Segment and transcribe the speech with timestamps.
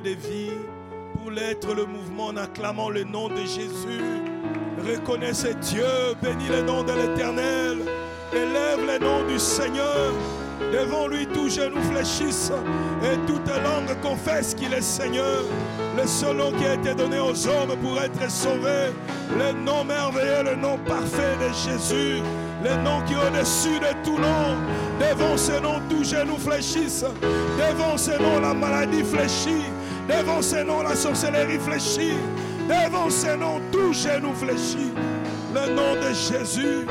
[0.00, 0.50] de vie
[1.14, 4.02] pour l'être le mouvement en acclamant le nom de Jésus.
[4.84, 5.84] Reconnaissez Dieu,
[6.20, 7.78] bénis le nom de l'Éternel,
[8.32, 10.12] élève le nom du Seigneur.
[10.72, 12.50] Devant lui, tout genou fléchisse
[13.02, 15.42] et toute langue confesse qu'il est Seigneur.
[15.96, 18.90] Le seul nom qui a été donné aux hommes pour être sauvés.
[19.38, 22.20] Le nom merveilleux, le nom parfait de Jésus.
[22.64, 24.56] Le nom qui est au-dessus de tout nom.
[24.98, 27.04] Devant ce nom, tout genou fléchisse.
[27.58, 29.64] Devant ce nom, la maladie fléchit.
[30.08, 32.16] Devant ce nom, la sorcellerie fléchit.
[32.68, 34.92] Devant ce nom, tout genou fléchit.
[35.54, 36.86] Le nom de Jésus.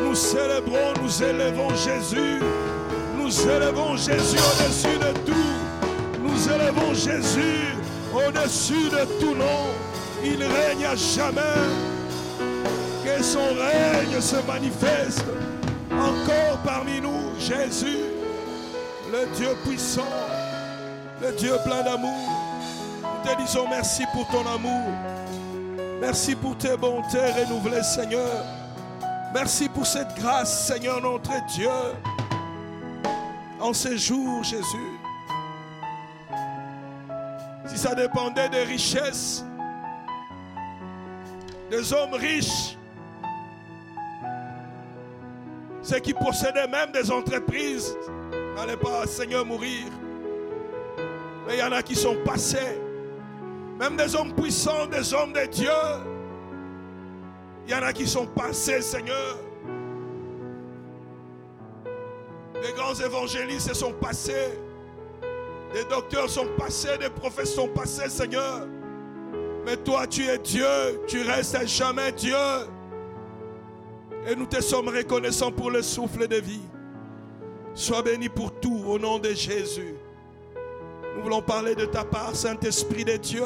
[0.00, 2.40] Nous célébrons, nous élevons Jésus.
[3.18, 6.20] Nous élevons Jésus au-dessus de tout.
[6.22, 7.74] Nous élevons Jésus
[8.12, 9.70] au-dessus de tout nom.
[10.22, 11.40] Il règne à jamais.
[13.04, 15.24] Que son règne se manifeste
[15.90, 17.98] encore parmi nous, Jésus,
[19.12, 20.02] le Dieu puissant,
[21.22, 22.43] le Dieu plein d'amour.
[23.24, 24.92] Te disons merci pour ton amour.
[25.98, 28.44] Merci pour tes bontés renouvelées, Seigneur.
[29.32, 31.70] Merci pour cette grâce, Seigneur notre Dieu.
[33.58, 34.98] En ces jours, Jésus,
[37.66, 39.42] si ça dépendait des richesses,
[41.70, 42.76] des hommes riches,
[45.82, 47.96] ceux qui possédaient même des entreprises
[48.54, 49.86] n'allaient pas, Seigneur, mourir.
[51.46, 52.83] Mais il y en a qui sont passés.
[53.78, 55.70] Même des hommes puissants, des hommes de Dieu.
[57.66, 59.38] Il y en a qui sont passés, Seigneur.
[62.62, 64.58] Les grands évangélistes sont passés.
[65.74, 68.66] Les docteurs sont passés, des prophètes sont passés, Seigneur.
[69.66, 70.66] Mais toi, tu es Dieu,
[71.06, 72.36] tu restes jamais Dieu.
[74.26, 76.62] Et nous te sommes reconnaissants pour le souffle de vie.
[77.74, 79.96] Sois béni pour tout au nom de Jésus.
[81.14, 83.44] Nous voulons parler de ta part, Saint-Esprit de Dieu.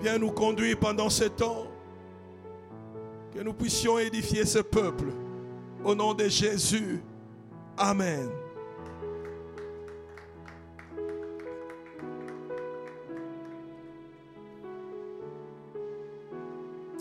[0.00, 1.66] Viens nous conduire pendant ce temps.
[3.34, 5.06] Que nous puissions édifier ce peuple.
[5.84, 7.02] Au nom de Jésus.
[7.76, 8.30] Amen.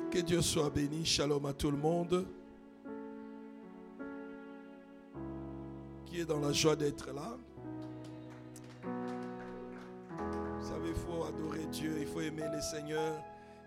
[0.10, 1.06] Que Dieu soit béni.
[1.06, 2.26] Shalom à tout le monde.
[6.06, 7.38] Qui est dans la joie d'être là?
[12.28, 13.24] Aimer le Seigneur,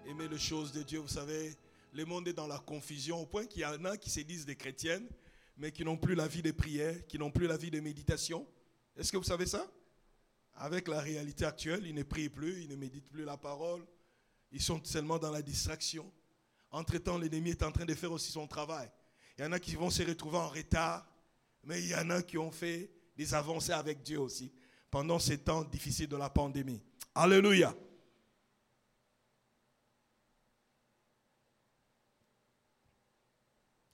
[0.06, 0.98] aimer les choses de Dieu.
[0.98, 1.56] Vous savez,
[1.94, 4.44] le monde est dans la confusion au point qu'il y en a qui se disent
[4.44, 5.08] des chrétiennes,
[5.56, 8.46] mais qui n'ont plus la vie de prière, qui n'ont plus la vie de méditation.
[8.98, 9.66] Est-ce que vous savez ça?
[10.56, 13.82] Avec la réalité actuelle, ils ne prient plus, ils ne méditent plus la parole.
[14.52, 16.12] Ils sont seulement dans la distraction.
[16.70, 18.90] Entre-temps, l'ennemi est en train de faire aussi son travail.
[19.38, 21.10] Il y en a qui vont se retrouver en retard,
[21.64, 24.52] mais il y en a qui ont fait des avancées avec Dieu aussi
[24.90, 26.82] pendant ces temps difficiles de la pandémie.
[27.14, 27.74] Alléluia.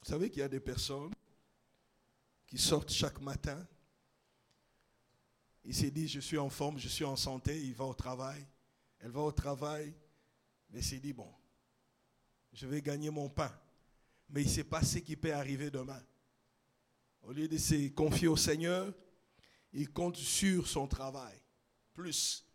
[0.07, 1.13] Vous savez qu'il y a des personnes
[2.47, 3.67] qui sortent chaque matin.
[5.65, 8.47] Ils se disent, je suis en forme, je suis en santé, il va au travail.
[9.01, 9.93] Elle va au travail,
[10.71, 11.29] mais s'est dit, bon,
[12.53, 13.53] je vais gagner mon pain.
[14.29, 16.01] Mais il ne sait pas ce qui peut arriver demain.
[17.23, 18.95] Au lieu de se confier au Seigneur,
[19.73, 21.37] il compte sur son travail,
[21.93, 22.47] plus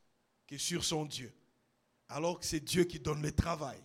[0.47, 1.33] que sur son Dieu.
[2.07, 3.81] Alors que c'est Dieu qui donne le travail.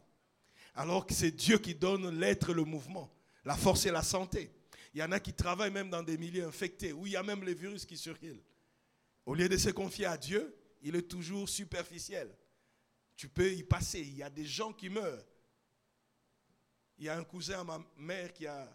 [0.76, 3.10] Alors que c'est Dieu qui donne l'être, le mouvement,
[3.46, 4.50] la force et la santé.
[4.92, 7.22] Il y en a qui travaillent même dans des milieux infectés, où il y a
[7.22, 8.42] même les virus qui circulent.
[9.24, 12.36] Au lieu de se confier à Dieu, il est toujours superficiel.
[13.16, 14.00] Tu peux y passer.
[14.00, 15.24] Il y a des gens qui meurent.
[16.98, 18.68] Il y a un cousin à ma mère qui a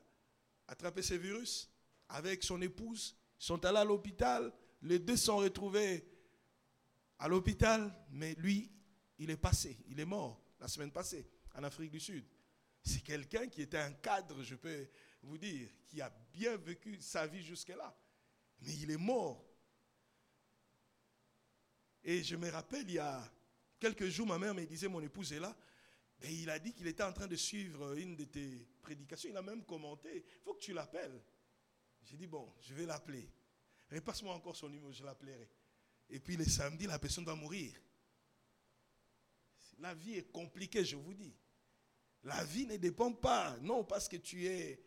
[0.67, 1.69] attrapé ce virus
[2.07, 3.15] avec son épouse.
[3.41, 4.53] Ils sont allés à l'hôpital.
[4.83, 6.05] Les deux sont retrouvés
[7.19, 7.93] à l'hôpital.
[8.09, 8.71] Mais lui,
[9.17, 9.77] il est passé.
[9.89, 12.25] Il est mort la semaine passée en Afrique du Sud.
[12.83, 14.87] C'est quelqu'un qui était un cadre, je peux
[15.21, 17.95] vous dire, qui a bien vécu sa vie jusque-là.
[18.61, 19.45] Mais il est mort.
[22.03, 23.31] Et je me rappelle, il y a
[23.79, 25.55] quelques jours, ma mère me disait, mon épouse est là.
[26.23, 29.29] Et il a dit qu'il était en train de suivre une de tes prédications.
[29.29, 30.23] Il a même commenté.
[30.25, 31.19] Il faut que tu l'appelles.
[32.03, 33.29] J'ai dit, bon, je vais l'appeler.
[33.91, 35.49] Repasse-moi encore son numéro, je l'appellerai.
[36.09, 37.73] Et puis le samedi, la personne doit mourir.
[39.79, 41.33] La vie est compliquée, je vous dis.
[42.23, 44.79] La vie ne dépend pas, non parce que tu es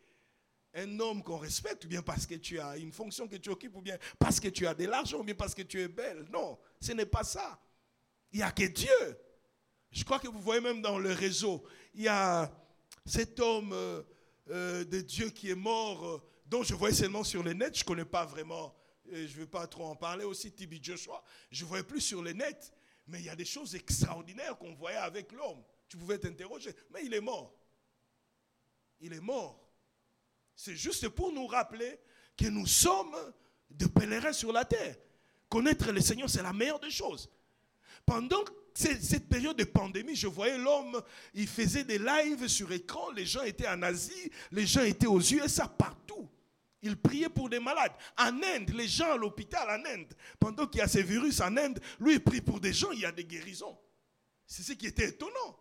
[0.75, 3.77] un homme qu'on respecte, ou bien parce que tu as une fonction que tu occupes,
[3.77, 6.27] ou bien parce que tu as de l'argent, ou bien parce que tu es belle.
[6.33, 7.61] Non, ce n'est pas ça.
[8.33, 9.19] Il n'y a que Dieu.
[9.91, 11.65] Je crois que vous voyez même dans le réseau,
[11.95, 12.53] il y a
[13.07, 14.03] cet homme euh,
[14.51, 17.83] euh, de Dieu qui est mort, euh, dont je voyais seulement sur le net, je
[17.83, 18.75] ne connais pas vraiment
[19.13, 22.23] je ne veux pas trop en parler aussi, Tibi Joshua, je ne voyais plus sur
[22.23, 22.73] le net,
[23.07, 25.63] mais il y a des choses extraordinaires qu'on voyait avec l'homme.
[25.89, 27.55] Tu pouvais t'interroger, mais il est mort.
[29.01, 29.61] Il est mort.
[30.57, 31.99] C'est juste pour nous rappeler
[32.37, 33.17] que nous sommes
[33.71, 34.97] des pèlerins sur la terre.
[35.49, 37.31] Connaître le Seigneur, c'est la meilleure des choses.
[38.07, 38.45] Pendant
[38.75, 41.01] cette période de pandémie, je voyais l'homme,
[41.33, 45.21] il faisait des lives sur écran, les gens étaient en Asie, les gens étaient aux
[45.21, 46.29] USA, partout.
[46.83, 47.93] Il priait pour des malades.
[48.19, 51.57] En Inde, les gens à l'hôpital en Inde, pendant qu'il y a ces virus en
[51.57, 53.79] Inde, lui il prie pour des gens, il y a des guérisons.
[54.47, 55.59] C'est ce qui était étonnant.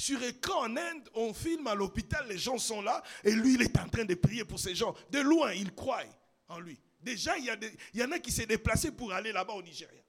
[0.00, 3.60] Sur écran en Inde, on filme à l'hôpital, les gens sont là, et lui, il
[3.62, 4.94] est en train de prier pour ces gens.
[5.10, 6.04] De loin, il croit
[6.48, 6.80] en lui.
[7.02, 7.44] Déjà, il
[7.92, 10.02] y, en a qui s'est déplacé pour aller là-bas au Nigeria.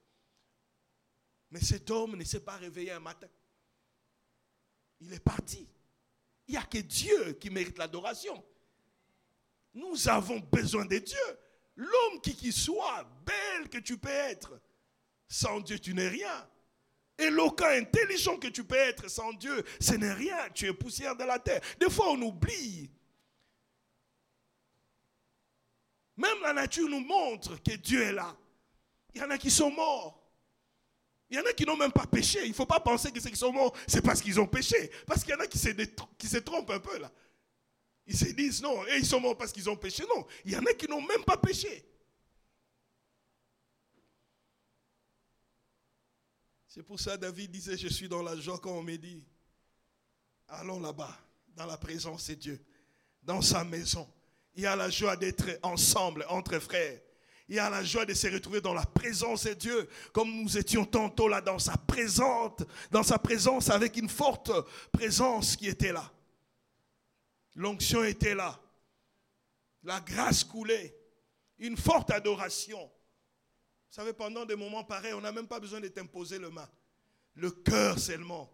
[1.50, 3.28] Mais cet homme ne s'est pas réveillé un matin.
[5.00, 5.68] Il est parti.
[6.48, 8.42] Il n'y a que Dieu qui mérite l'adoration.
[9.74, 11.38] Nous avons besoin de Dieu.
[11.76, 14.58] L'homme qui, qui soit, belle que tu peux être,
[15.28, 16.48] sans Dieu, tu n'es rien.
[17.26, 20.36] Éloquent, intelligent que tu peux être, sans Dieu, ce n'est rien.
[20.54, 21.60] Tu es poussière de la terre.
[21.78, 22.90] Des fois, on oublie.
[26.16, 28.36] Même la nature nous montre que Dieu est là.
[29.14, 30.18] Il y en a qui sont morts.
[31.30, 32.40] Il y en a qui n'ont même pas péché.
[32.44, 34.90] Il ne faut pas penser que ceux qui sont morts, c'est parce qu'ils ont péché.
[35.06, 35.68] Parce qu'il y en a qui se,
[36.18, 37.10] qui se trompent un peu là.
[38.06, 40.04] Ils se disent non, et ils sont morts parce qu'ils ont péché.
[40.14, 41.84] Non, il y en a qui n'ont même pas péché.
[46.74, 49.22] C'est pour ça David disait, je suis dans la joie quand on me dit,
[50.48, 51.14] allons là-bas,
[51.54, 52.64] dans la présence de Dieu,
[53.22, 54.10] dans sa maison.
[54.54, 56.98] Il y a la joie d'être ensemble, entre frères.
[57.46, 60.56] Il y a la joie de se retrouver dans la présence de Dieu, comme nous
[60.56, 62.52] étions tantôt là dans sa présence,
[62.90, 64.50] dans sa présence avec une forte
[64.92, 66.10] présence qui était là.
[67.54, 68.58] L'onction était là.
[69.82, 70.98] La grâce coulait.
[71.58, 72.90] Une forte adoration.
[73.92, 76.66] Vous savez, pendant des moments pareils, on n'a même pas besoin de t'imposer le main.
[77.34, 78.50] Le cœur seulement.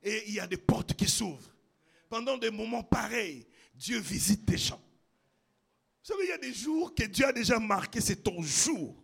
[0.00, 1.52] Et il y a des portes qui s'ouvrent.
[2.08, 3.44] Pendant des moments pareils,
[3.74, 4.80] Dieu visite tes champs.
[6.04, 9.01] Vous savez, il y a des jours que Dieu a déjà marqué, c'est ton jour.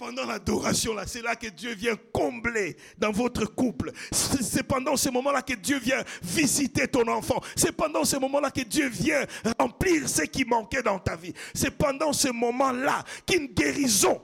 [0.00, 3.92] Pendant l'adoration, là, c'est là que Dieu vient combler dans votre couple.
[4.10, 7.38] C'est pendant ce moment-là que Dieu vient visiter ton enfant.
[7.54, 9.26] C'est pendant ce moment-là que Dieu vient
[9.58, 11.34] remplir ce qui manquait dans ta vie.
[11.52, 14.22] C'est pendant ce moment-là qu'une guérison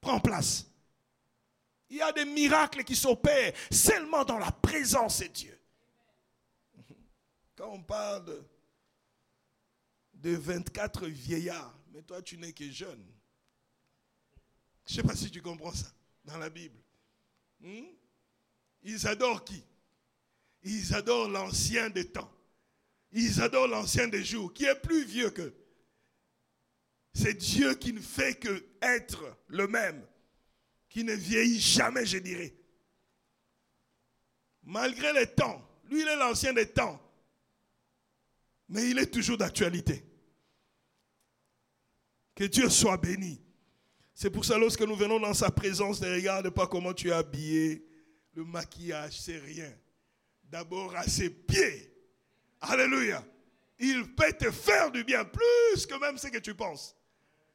[0.00, 0.64] prend place.
[1.90, 5.60] Il y a des miracles qui s'opèrent seulement dans la présence de Dieu.
[7.54, 8.42] Quand on parle de
[10.14, 13.04] de 24 vieillards, mais toi tu n'es que jeune.
[14.90, 15.86] Je ne sais pas si tu comprends ça
[16.24, 16.76] dans la Bible.
[17.60, 17.86] Hmm?
[18.82, 19.62] Ils adorent qui?
[20.64, 22.28] Ils adorent l'ancien des temps.
[23.12, 25.54] Ils adorent l'ancien des jours, qui est plus vieux qu'eux?
[27.14, 30.04] C'est Dieu qui ne fait que être le même,
[30.88, 32.52] qui ne vieillit jamais, je dirais.
[34.64, 37.00] Malgré les temps, lui il est l'ancien des temps,
[38.68, 40.04] mais il est toujours d'actualité.
[42.34, 43.40] Que Dieu soit béni.
[44.20, 47.12] C'est pour ça, lorsque nous venons dans sa présence, ne regarde pas comment tu es
[47.12, 47.82] habillé.
[48.34, 49.72] Le maquillage, c'est rien.
[50.44, 51.90] D'abord à ses pieds.
[52.60, 53.24] Alléluia.
[53.78, 56.94] Il peut te faire du bien, plus que même ce que tu penses.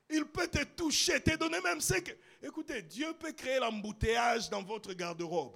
[0.09, 2.13] Il peut te toucher, te donner même ce que...
[2.41, 5.53] Écoutez, Dieu peut créer l'embouteillage dans votre garde-robe.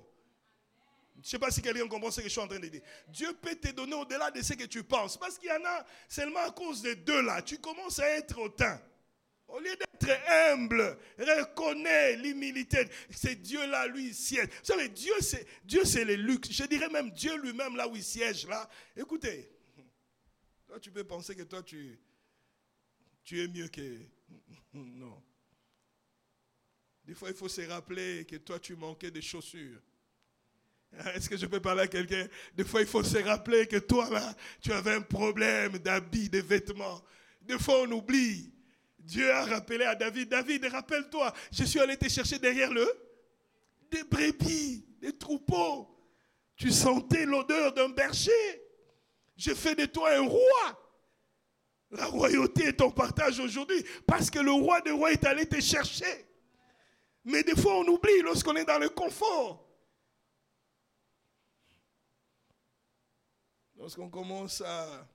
[1.16, 2.84] Je ne sais pas si quelqu'un comprend ce que je suis en train de dire.
[3.08, 5.18] Dieu peut te donner au-delà de ce que tu penses.
[5.18, 7.42] Parce qu'il y en a seulement à cause des deux là.
[7.42, 8.80] Tu commences à être hautain.
[9.50, 10.20] Au lieu d'être
[10.52, 12.88] humble, reconnais l'humilité.
[13.10, 14.48] C'est Dieu là, lui, il siège.
[14.48, 16.52] Vous savez, Dieu, c'est, Dieu, c'est le luxe.
[16.52, 18.70] Je dirais même Dieu lui-même là où il siège là.
[18.96, 19.52] Écoutez,
[20.68, 22.00] toi, tu peux penser que toi, tu,
[23.24, 23.98] tu es mieux que.
[24.74, 25.22] Non.
[27.04, 29.82] Des fois, il faut se rappeler que toi, tu manquais de chaussures.
[31.16, 32.28] Est-ce que je peux parler à quelqu'un?
[32.54, 36.40] Des fois, il faut se rappeler que toi, là, tu avais un problème d'habits, de
[36.40, 37.04] vêtements.
[37.42, 38.54] Des fois, on oublie.
[39.10, 42.88] Dieu a rappelé à David, David, rappelle-toi, je suis allé te chercher derrière le
[43.90, 45.90] des brebis, des troupeaux.
[46.56, 48.62] Tu sentais l'odeur d'un berger.
[49.36, 50.94] J'ai fait de toi un roi.
[51.90, 55.60] La royauté est ton partage aujourd'hui parce que le roi des rois est allé te
[55.60, 56.28] chercher.
[57.24, 59.68] Mais des fois, on oublie lorsqu'on est dans le confort.
[63.76, 65.08] Lorsqu'on commence à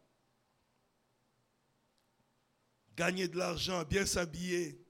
[2.97, 4.81] gagner de l'argent, bien s'habiller,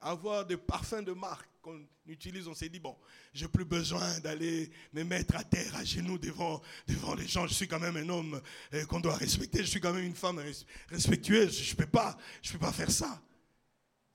[0.00, 2.96] avoir des parfums de marque qu'on utilise, on s'est dit, bon,
[3.32, 7.46] j'ai plus besoin d'aller me mettre à terre, à genoux devant, devant les gens.
[7.46, 8.40] Je suis quand même un homme
[8.74, 9.58] euh, qu'on doit respecter.
[9.58, 10.40] Je suis quand même une femme
[10.88, 11.60] respectueuse.
[11.60, 13.20] Je ne peux, pas, je peux pas faire ça.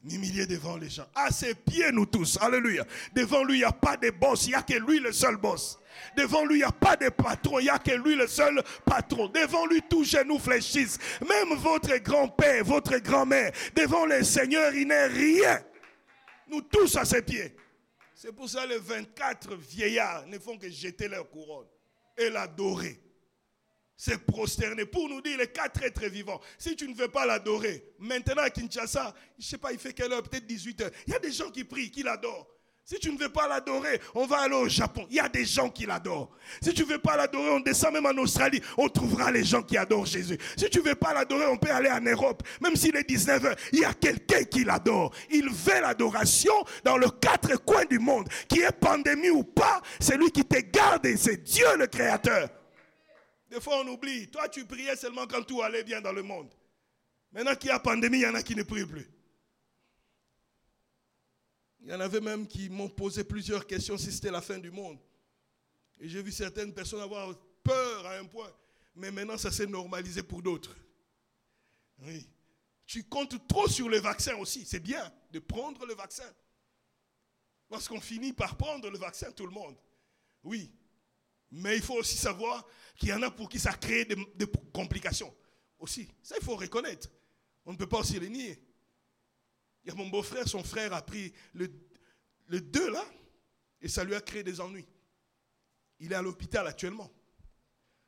[0.04, 1.06] M'humilier devant les gens.
[1.16, 2.38] À ses pieds, nous tous.
[2.42, 2.86] Alléluia.
[3.16, 4.48] Devant lui, il n'y a pas de boss.
[4.48, 5.80] Il n'y a que lui le seul boss.
[6.18, 7.60] Devant lui, il n'y a pas de patron.
[7.60, 9.30] Il n'y a que lui le seul patron.
[9.30, 11.00] Devant lui, tous genoux fléchissent.
[11.22, 15.64] Même votre grand-père, votre grand-mère, devant le Seigneur, il n'est rien.
[16.50, 17.56] Nous tous à ses pieds.
[18.14, 21.68] C'est pour ça que les 24 vieillards ne font que jeter leur couronne
[22.18, 23.03] et l'adorer.
[23.96, 26.42] C'est prosterner pour nous dire les quatre êtres vivants.
[26.58, 29.94] Si tu ne veux pas l'adorer, maintenant à Kinshasa, je ne sais pas, il fait
[29.94, 30.92] quelle heure, peut-être 18 heures.
[31.08, 32.48] Il y a des gens qui prient, qui l'adorent.
[32.86, 35.08] Si tu ne veux pas l'adorer, on va aller au Japon.
[35.10, 36.30] Il y a des gens qui l'adorent.
[36.62, 38.62] Si tu ne veux pas l'adorer, on descend même en Australie.
[38.78, 40.38] On trouvera les gens qui adorent Jésus.
[40.58, 42.44] Si tu ne veux pas l'adorer, on peut aller en Europe.
[42.62, 45.14] Même s'il est 19h, il y a quelqu'un qui l'adore.
[45.32, 48.28] Il veut l'adoration dans le quatre coins du monde.
[48.50, 52.50] Qui est pandémie ou pas, c'est lui qui te garde c'est Dieu le Créateur.
[53.54, 54.28] Des fois, on oublie.
[54.32, 56.52] Toi, tu priais seulement quand tout allait bien dans le monde.
[57.32, 59.08] Maintenant qu'il y a pandémie, il y en a qui ne prient plus.
[61.82, 64.72] Il y en avait même qui m'ont posé plusieurs questions si c'était la fin du
[64.72, 64.98] monde.
[66.00, 68.52] Et j'ai vu certaines personnes avoir peur à un point.
[68.96, 70.76] Mais maintenant, ça s'est normalisé pour d'autres.
[72.00, 72.28] Oui.
[72.88, 74.66] Tu comptes trop sur le vaccin aussi.
[74.66, 76.34] C'est bien de prendre le vaccin.
[77.70, 79.78] Parce qu'on finit par prendre le vaccin, tout le monde.
[80.44, 80.72] Oui.
[81.56, 82.66] Mais il faut aussi savoir
[82.98, 85.34] qu'il y en a pour qui ça crée des, complications.
[85.78, 86.10] Aussi.
[86.24, 87.10] Ça, il faut reconnaître.
[87.66, 88.60] On ne peut pas aussi les nier.
[89.84, 91.72] Il y a mon beau-frère, son frère a pris le,
[92.48, 93.06] le 2 là,
[93.82, 94.88] et ça lui a créé des ennuis.
[96.00, 97.12] Il est à l'hôpital actuellement.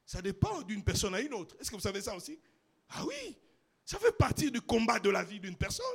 [0.06, 1.56] Ça dépend d'une personne à une autre.
[1.60, 2.40] Est-ce que vous savez ça aussi?
[2.90, 3.38] Ah oui,
[3.84, 5.86] ça fait partie du combat de la vie d'une personne.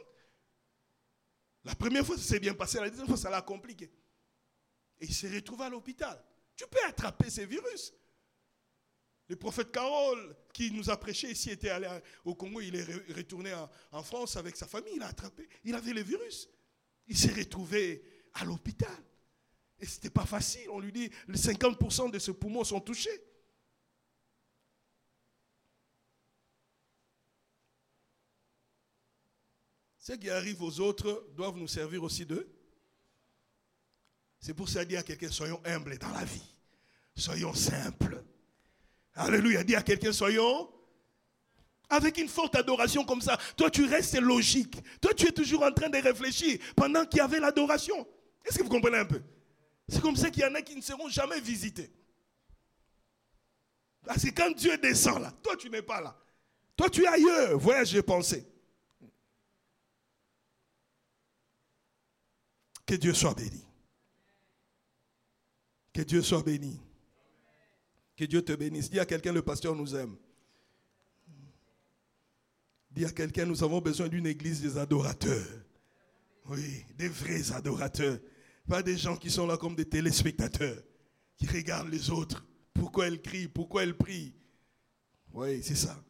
[1.65, 2.79] La première fois, ça s'est bien passé.
[2.79, 3.91] La deuxième fois, ça l'a compliqué.
[5.01, 6.23] Et il s'est retrouvé à l'hôpital.
[6.61, 7.95] Tu peux attraper ces virus.
[9.29, 11.89] Le prophète Carole, qui nous a prêché ici, était allé
[12.23, 13.55] au Congo, il est retourné
[13.93, 16.51] en, France avec sa famille, il a attrapé, il avait le virus.
[17.07, 18.95] Il s'est retrouvé à l'hôpital.
[19.79, 20.69] Et ce n'était pas facile.
[20.69, 23.25] On lui dit, les 50% de ses poumons sont touchés.
[29.97, 32.53] Ce qui arrive aux autres doivent nous servir aussi d'eux.
[34.41, 36.43] C'est pour ça dire à quelqu'un, soyons humbles dans la vie.
[37.15, 38.25] Soyons simples.
[39.15, 39.63] Alléluia.
[39.63, 40.71] Dis à quelqu'un, soyons.
[41.91, 44.81] Avec une forte adoration comme ça, toi tu restes logique.
[45.01, 48.07] Toi tu es toujours en train de réfléchir pendant qu'il y avait l'adoration.
[48.45, 49.21] Est-ce que vous comprenez un peu?
[49.89, 51.93] C'est comme ça qu'il y en a qui ne seront jamais visités.
[54.05, 56.17] Parce que quand Dieu descend là, toi tu n'es pas là.
[56.77, 57.59] Toi tu es ailleurs.
[57.59, 58.47] Voyage j'ai pensé.
[62.87, 63.67] Que Dieu soit béni.
[66.01, 66.81] Que Dieu soit béni.
[68.17, 68.89] Que Dieu te bénisse.
[68.89, 70.17] Dis à quelqu'un, le pasteur nous aime.
[72.91, 75.47] Dis à quelqu'un, nous avons besoin d'une église des adorateurs.
[76.47, 78.19] Oui, des vrais adorateurs.
[78.67, 80.83] Pas des gens qui sont là comme des téléspectateurs,
[81.37, 82.47] qui regardent les autres.
[82.73, 84.33] Pourquoi elles crient, pourquoi elles prient.
[85.35, 86.03] Oui, c'est ça.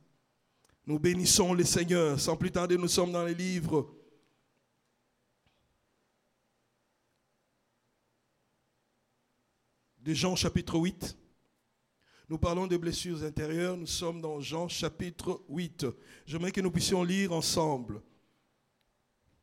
[0.87, 2.21] Nous bénissons le Seigneur.
[2.21, 3.93] Sans plus tarder, nous sommes dans les livres.
[10.03, 11.17] De Jean chapitre 8.
[12.29, 13.77] Nous parlons de blessures intérieures.
[13.77, 15.87] Nous sommes dans Jean chapitre 8.
[16.27, 18.03] J'aimerais que nous puissions lire ensemble.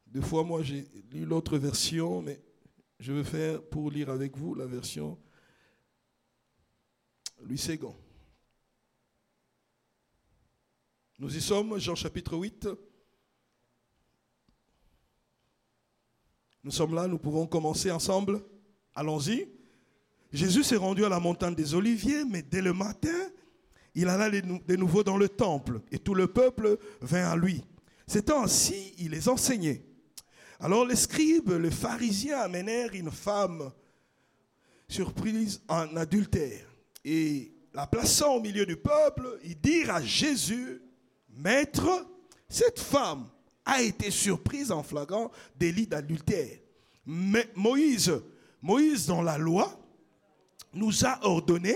[0.07, 2.41] Deux fois, moi, j'ai lu l'autre version, mais
[2.99, 5.19] je vais faire pour lire avec vous la version
[7.41, 7.95] Louis Ségon.
[11.19, 12.69] Nous y sommes, Jean chapitre 8.
[16.63, 18.43] Nous sommes là, nous pouvons commencer ensemble.
[18.95, 19.56] Allons-y.
[20.33, 23.29] Jésus s'est rendu à la montagne des Oliviers, mais dès le matin,
[23.95, 27.63] il alla de nouveau dans le temple et tout le peuple vint à lui.
[28.05, 29.83] C'est ainsi, il les enseignait.
[30.59, 33.71] Alors les scribes, les pharisiens amenèrent une femme
[34.87, 36.67] surprise en adultère
[37.03, 40.81] et la plaçant au milieu du peuple, ils dirent à Jésus,
[41.29, 42.05] Maître,
[42.49, 43.29] cette femme
[43.63, 46.57] a été surprise en flagrant délit d'adultère.
[47.05, 48.11] Mais Moïse,
[48.61, 49.79] Moïse dans la loi,
[50.77, 51.75] nous a ordonné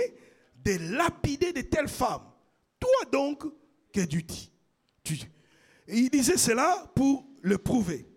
[0.64, 2.32] de lapider de telles femmes.
[2.80, 3.44] Toi donc,
[3.94, 4.52] que tu dis
[5.88, 8.08] Et il disait cela pour le prouver,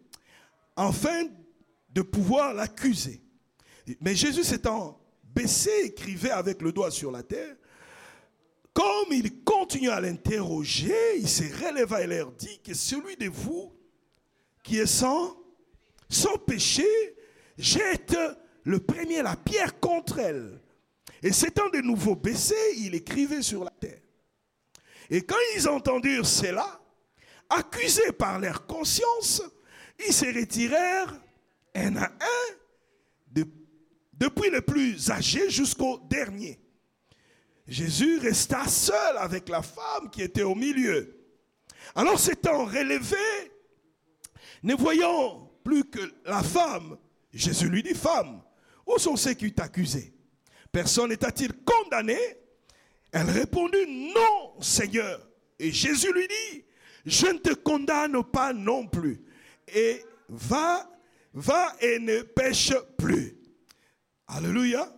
[0.76, 1.24] afin
[1.90, 3.22] de pouvoir l'accuser.
[4.00, 7.56] Mais Jésus s'étant baissé, écrivait avec le doigt sur la terre.
[8.72, 13.72] Comme il continue à l'interroger, il se releva et leur dit que celui de vous
[14.62, 15.36] qui est sans
[16.46, 16.86] péché,
[17.58, 18.16] jette
[18.64, 20.60] le premier la pierre contre elle.
[21.24, 24.02] Et s'étant de nouveau baissé, il écrivait sur la terre.
[25.08, 26.82] Et quand ils entendirent cela,
[27.48, 29.42] accusés par leur conscience,
[30.06, 31.18] ils se retirèrent
[31.74, 33.42] un à un,
[34.12, 36.60] depuis le plus âgé jusqu'au dernier.
[37.66, 41.26] Jésus resta seul avec la femme qui était au milieu.
[41.94, 43.16] Alors s'étant relevé,
[44.62, 46.98] ne voyant plus que la femme,
[47.32, 48.42] Jésus lui dit, femme,
[48.86, 50.13] où sont ceux qui t'accusaient?
[50.74, 52.18] Personne n'est-il condamné?
[53.12, 55.24] Elle répondit, non, Seigneur.
[55.56, 56.64] Et Jésus lui dit,
[57.06, 59.22] je ne te condamne pas non plus.
[59.72, 60.90] Et va,
[61.32, 63.36] va et ne pêche plus.
[64.26, 64.92] Alléluia.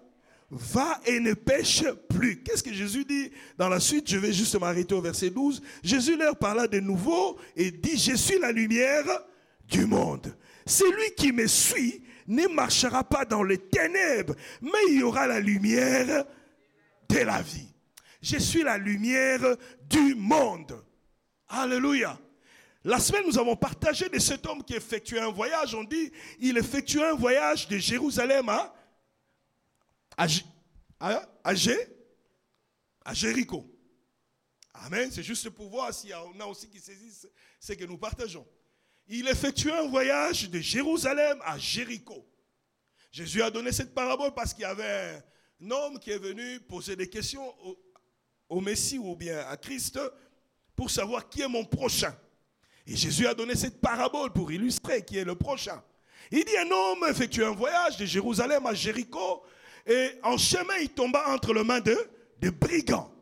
[0.51, 2.43] Va et ne pêche plus.
[2.43, 3.31] Qu'est-ce que Jésus dit?
[3.59, 5.61] Dans la suite Je vais juste m'arrêter au verset 12.
[5.83, 9.05] Jésus leur parla de nouveau et dit, je suis la lumière
[9.69, 10.35] du monde.
[10.65, 15.41] Celui qui me suit ne marchera pas dans les ténèbres, mais il y aura la
[15.41, 16.25] lumière
[17.09, 17.69] de la vie.
[18.21, 19.57] Je suis la lumière
[19.89, 20.85] du monde.
[21.49, 22.19] Alléluia.
[22.85, 25.75] La semaine, nous avons partagé de cet homme qui effectuait un voyage.
[25.75, 28.75] On dit, il effectuait un voyage de Jérusalem à,
[31.01, 31.55] à, à,
[33.15, 33.69] Jéricho.
[34.75, 35.11] Amen.
[35.11, 37.29] C'est juste pour voir s'il y a aussi qui saisissent
[37.59, 38.47] ce que nous partageons
[39.09, 42.27] il effectuait un voyage de Jérusalem à Jéricho.
[43.11, 45.23] Jésus a donné cette parabole parce qu'il y avait
[45.63, 47.55] un homme qui est venu poser des questions
[48.49, 49.99] au, Messie ou bien à Christ
[50.75, 52.15] pour savoir qui est mon prochain.
[52.87, 55.83] Et Jésus a donné cette parabole pour illustrer qui est le prochain.
[56.31, 59.45] Il dit un homme effectuait un voyage de Jérusalem à Jéricho
[59.87, 61.97] et en chemin il tomba entre les mains de,
[62.41, 63.13] de brigands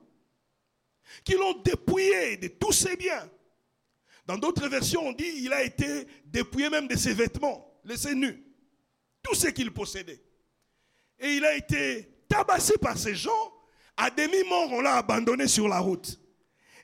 [1.23, 3.29] qui l'ont dépouillé de tous ses biens
[4.27, 8.43] dans d'autres versions, on dit qu'il a été dépouillé même de ses vêtements, laissé nu,
[9.23, 10.23] tout ce qu'il possédait.
[11.19, 13.53] Et il a été tabassé par ces gens.
[13.97, 16.19] À demi-mort, on l'a abandonné sur la route.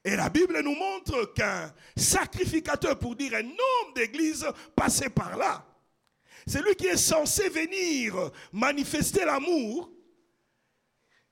[0.04, 5.66] Et la Bible nous montre qu'un sacrificateur, pour dire un homme d'église, passait par là.
[6.46, 9.90] C'est lui qui est censé venir manifester l'amour.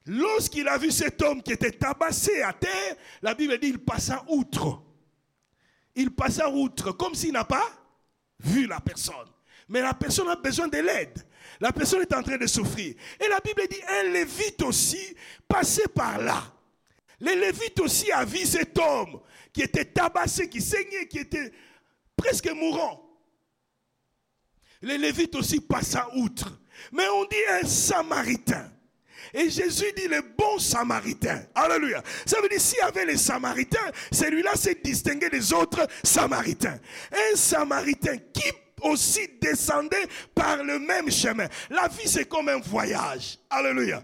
[0.07, 4.25] Lorsqu'il a vu cet homme qui était tabassé à terre, la Bible dit qu'il passa
[4.29, 4.83] outre
[5.99, 7.69] il passa outre comme s'il n'a pas
[8.39, 9.29] vu la personne.
[9.69, 11.27] Mais la personne a besoin de l'aide.
[11.61, 12.95] La personne est en train de souffrir.
[13.21, 15.17] Et la Bible dit, un lévite aussi
[15.49, 16.41] passait par là.
[17.19, 19.21] Les lévites aussi a vu cet homme
[19.53, 21.53] qui était tabassé, qui saignait, qui était
[22.17, 23.05] presque mourant.
[24.81, 26.61] Les lévites aussi passa outre.
[26.93, 28.71] Mais on dit un samaritain.
[29.35, 31.43] Et Jésus dit le bon samaritain.
[31.55, 32.03] Alléluia.
[32.27, 36.79] Ça veut dire s'il y avait les samaritains, celui-là s'est distingué des autres samaritains.
[37.13, 38.51] Un samaritain qui
[38.83, 41.49] aussi descendait par le même chemin.
[41.71, 43.39] La vie, c'est comme un voyage.
[43.51, 44.03] Alléluia.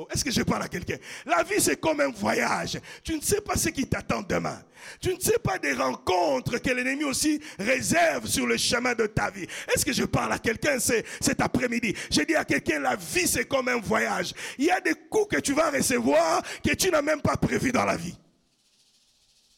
[0.00, 0.96] Oh, est-ce que je parle à quelqu'un?
[1.26, 2.78] La vie, c'est comme un voyage.
[3.02, 4.62] Tu ne sais pas ce qui t'attend demain.
[5.00, 9.28] Tu ne sais pas des rencontres que l'ennemi aussi réserve sur le chemin de ta
[9.28, 9.48] vie.
[9.74, 11.96] Est-ce que je parle à quelqu'un cet après-midi?
[12.10, 14.34] J'ai dit à quelqu'un, la vie, c'est comme un voyage.
[14.56, 17.72] Il y a des coups que tu vas recevoir que tu n'as même pas prévu
[17.72, 18.16] dans la vie.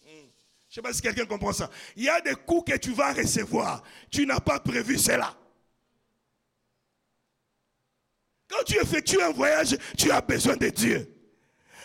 [0.02, 0.08] Hmm.
[0.08, 1.68] Je ne sais pas si quelqu'un comprend ça.
[1.96, 3.82] Il y a des coups que tu vas recevoir.
[4.10, 5.36] Tu n'as pas prévu cela.
[8.50, 11.06] Quand tu effectues un voyage, tu as besoin de Dieu.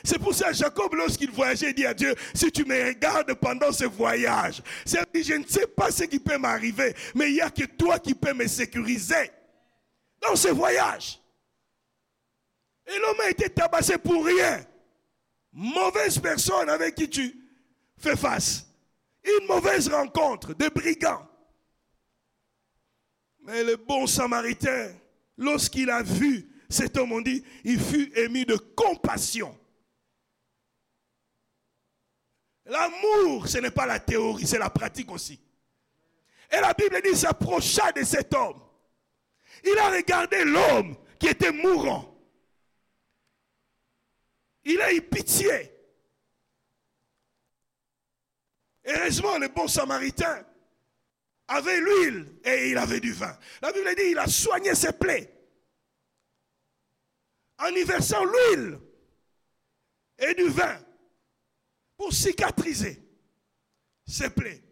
[0.04, 3.86] C'est pour ça Jacob, lorsqu'il voyageait, dit à Dieu, si tu me regardes pendant ce
[3.86, 7.66] voyage, c'est je ne sais pas ce qui peut m'arriver, mais il n'y a que
[7.66, 9.32] toi qui peux me sécuriser
[10.22, 11.20] dans ce voyage.
[12.88, 14.64] Et l'homme a été tabassé pour rien.
[15.52, 17.36] Mauvaise personne avec qui tu
[17.98, 18.66] fais face.
[19.24, 21.28] Une mauvaise rencontre de brigands.
[23.42, 24.92] Mais le bon samaritain,
[25.38, 29.58] lorsqu'il a vu cet homme, on dit, il fut ému de compassion.
[32.66, 35.40] L'amour, ce n'est pas la théorie, c'est la pratique aussi.
[36.52, 38.62] Et la Bible dit, s'approcha de cet homme.
[39.64, 42.12] Il a regardé l'homme qui était mourant.
[44.64, 45.72] Il a eu pitié.
[48.86, 50.46] Heureusement, le bon samaritain
[51.48, 53.38] avait l'huile et il avait du vin.
[53.62, 55.35] La Bible dit, il a soigné ses plaies
[57.60, 58.80] en y versant l'huile
[60.20, 60.80] et du vin
[61.98, 63.02] pour cicatriser
[64.06, 64.64] ses plaies.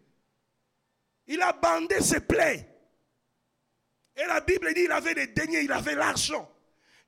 [1.26, 2.68] Il a bandé ses plaies.
[4.16, 6.50] Et la Bible dit qu'il avait des deniers, il avait l'argent.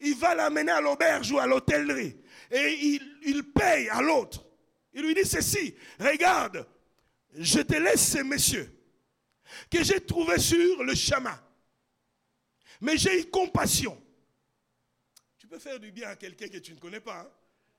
[0.01, 2.17] Il va l'amener à l'auberge ou à l'hôtellerie.
[2.51, 4.45] Et il, il paye à l'autre.
[4.93, 6.67] Il lui dit ceci, regarde,
[7.35, 8.73] je te laisse ces messieurs
[9.71, 11.39] que j'ai trouvés sur le chemin.
[12.81, 14.03] Mais j'ai eu compassion.
[15.59, 17.21] Faire du bien à quelqu'un que tu ne connais pas.
[17.21, 17.31] Hein.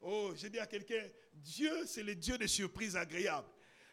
[0.02, 3.48] Oh, j'ai dit à quelqu'un, Dieu, c'est le Dieu des surprises agréables.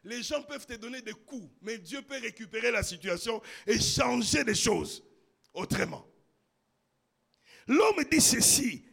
[0.04, 4.44] Les gens peuvent te donner des coups, mais Dieu peut récupérer la situation et changer
[4.44, 5.02] les choses
[5.52, 6.06] autrement.
[7.66, 8.84] L'homme dit ceci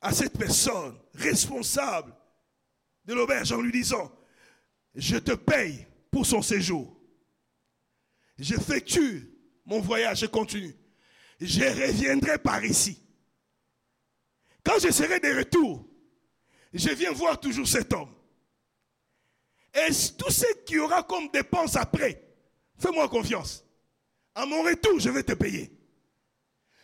[0.00, 2.14] à cette personne responsable
[3.04, 4.12] de l'auberge en lui disant,
[4.94, 6.96] je te paye pour son séjour.
[8.38, 9.30] J'effectue
[9.64, 10.74] mon voyage, je continue.
[11.44, 12.98] Je reviendrai par ici.
[14.64, 15.86] Quand je serai de retour,
[16.72, 18.08] je viens voir toujours cet homme.
[19.74, 22.26] Et tout ce qu'il y aura comme dépense après,
[22.78, 23.62] fais-moi confiance.
[24.34, 25.70] À mon retour, je vais te payer.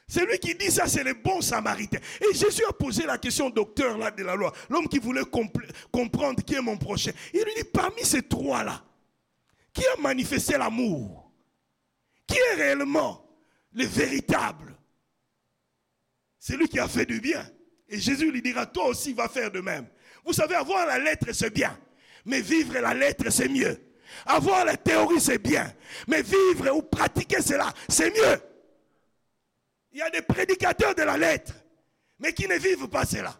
[0.07, 2.01] Celui qui dit ça, c'est le bon samaritain.
[2.21, 5.25] Et Jésus a posé la question au docteur de la loi, l'homme qui voulait
[5.91, 7.13] comprendre qui est mon prochain.
[7.33, 8.85] Il lui dit, parmi ces trois-là,
[9.73, 11.33] qui a manifesté l'amour?
[12.27, 13.30] Qui est réellement
[13.73, 14.77] le véritable
[16.39, 17.49] C'est lui qui a fait du bien.
[17.89, 19.87] Et Jésus lui dira, toi aussi va faire de même.
[20.25, 21.79] Vous savez, avoir la lettre, c'est bien.
[22.25, 23.79] Mais vivre la lettre, c'est mieux.
[24.27, 25.73] Avoir la théorie, c'est bien.
[26.07, 28.41] Mais vivre ou pratiquer cela, c'est mieux.
[29.93, 31.55] Il y a des prédicateurs de la lettre,
[32.19, 33.37] mais qui ne vivent pas cela.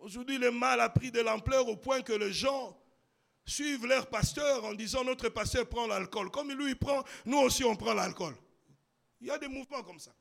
[0.00, 2.76] Aujourd'hui, le mal a pris de l'ampleur au point que les gens
[3.44, 6.30] suivent leur pasteur en disant notre pasteur prend l'alcool.
[6.30, 8.34] Comme lui il prend, nous aussi on prend l'alcool.
[9.20, 10.12] Il y a des mouvements comme ça.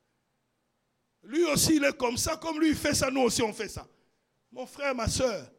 [1.24, 3.70] Lui aussi il est comme ça, comme lui il fait ça, nous aussi on fait
[3.70, 3.88] ça.
[4.52, 5.50] Mon frère, ma soeur,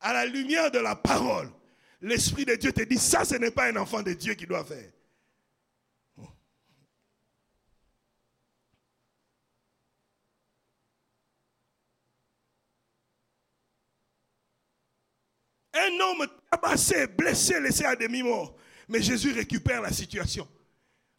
[0.00, 1.50] à la lumière de la parole,
[2.00, 4.64] l'Esprit de Dieu te dit, ça ce n'est pas un enfant de Dieu qui doit
[4.64, 4.90] faire.
[15.74, 18.54] Un homme tabassé, blessé, laissé à demi-mort.
[18.88, 20.46] Mais Jésus récupère la situation.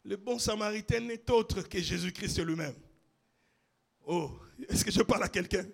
[0.04, 2.74] Le bon samaritain n'est autre que Jésus-Christ lui-même.
[4.06, 4.30] Oh,
[4.68, 5.66] est-ce que je parle à quelqu'un?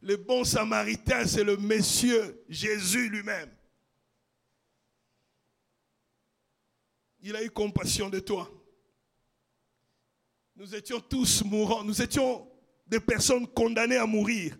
[0.00, 3.50] Le bon samaritain, c'est le Monsieur Jésus lui-même.
[7.22, 8.50] Il a eu compassion de toi.
[10.56, 11.82] Nous étions tous mourants.
[11.82, 12.46] Nous étions
[12.86, 14.58] des personnes condamnées à mourir.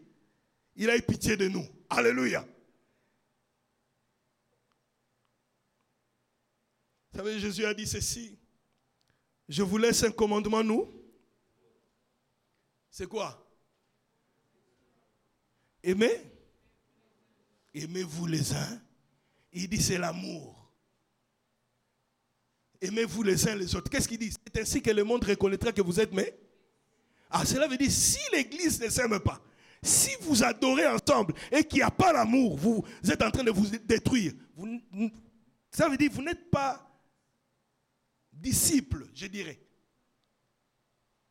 [0.75, 1.67] Il a eu pitié de nous.
[1.91, 2.45] Alléluia.
[7.15, 8.37] Vous savez, Jésus a dit ceci.
[9.49, 10.91] Je vous laisse un commandement, nous.
[12.91, 13.41] C'est quoi?
[15.81, 16.21] Aimez.
[17.73, 18.83] Aimez-vous les uns.
[19.53, 20.73] Il dit c'est l'amour.
[22.81, 23.89] Aimez-vous les uns les autres.
[23.89, 24.33] Qu'est-ce qu'il dit?
[24.33, 26.37] C'est ainsi que le monde reconnaîtra que vous êtes mais.
[27.31, 29.41] Ah, cela veut dire si l'Église ne s'aime pas,
[29.81, 33.53] si vous adorez ensemble et qu'il n'y a pas l'amour, vous êtes en train de
[33.53, 34.33] vous détruire.
[35.71, 36.84] ça veut dire vous n'êtes pas
[38.35, 39.61] disciples, je dirais.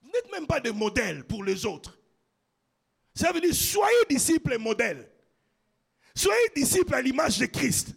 [0.01, 1.99] Vous n'êtes même pas des modèles pour les autres.
[3.15, 5.09] Ça veut dire, soyez disciples et modèles.
[6.15, 7.89] Soyez disciples à l'image de Christ.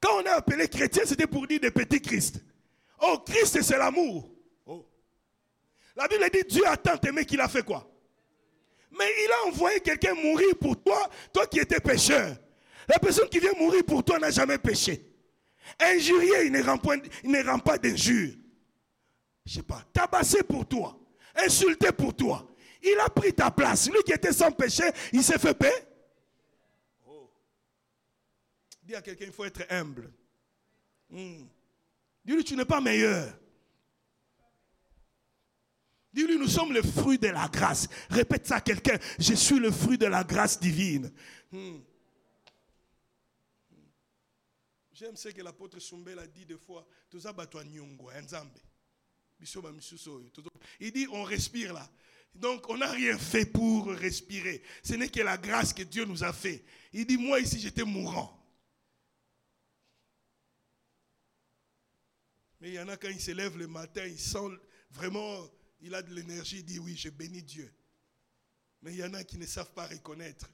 [0.00, 2.40] Quand on a appelé chrétien, c'était pour dire des petits Christ.
[3.00, 4.30] Oh, Christ, c'est l'amour.
[4.66, 4.88] Oh.
[5.96, 7.88] La Bible dit, Dieu a tant aimé qu'il a fait quoi?
[8.90, 12.36] Mais il a envoyé quelqu'un mourir pour toi, toi qui étais pécheur.
[12.88, 15.11] La personne qui vient mourir pour toi n'a jamais péché.
[15.80, 16.78] Injurier, il ne rend,
[17.24, 18.34] il ne pas d'injure.
[19.44, 20.98] Je sais pas, tabasser pour toi,
[21.34, 22.48] insulter pour toi.
[22.82, 23.88] Il a pris ta place.
[23.88, 25.86] Lui qui était sans péché, il s'est fait paix.
[27.06, 27.30] Oh.
[28.82, 30.12] Dis à quelqu'un, il faut être humble.
[31.08, 31.44] Hmm.
[32.24, 33.32] Dis-lui, tu n'es pas meilleur.
[36.12, 37.88] Dis-lui, nous sommes le fruit de la grâce.
[38.10, 38.98] Répète ça à quelqu'un.
[39.18, 41.10] Je suis le fruit de la grâce divine.
[41.50, 41.78] Hmm.
[45.02, 46.86] J'aime ce que l'apôtre Sumbel a dit deux fois.
[50.78, 51.90] Il dit on respire là.
[52.36, 54.62] Donc on n'a rien fait pour respirer.
[54.84, 56.64] Ce n'est que la grâce que Dieu nous a fait.
[56.92, 58.38] Il dit moi ici j'étais mourant.
[62.60, 64.56] Mais il y en a quand il se lève le matin, il sent
[64.92, 67.74] vraiment, il a de l'énergie, il dit oui, je bénis Dieu.
[68.82, 70.48] Mais il y en a qui ne savent pas reconnaître.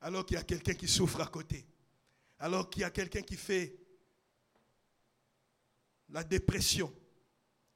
[0.00, 1.64] Alors qu'il y a quelqu'un qui souffre à côté
[2.38, 3.76] alors qu'il y a quelqu'un qui fait
[6.08, 6.92] la dépression,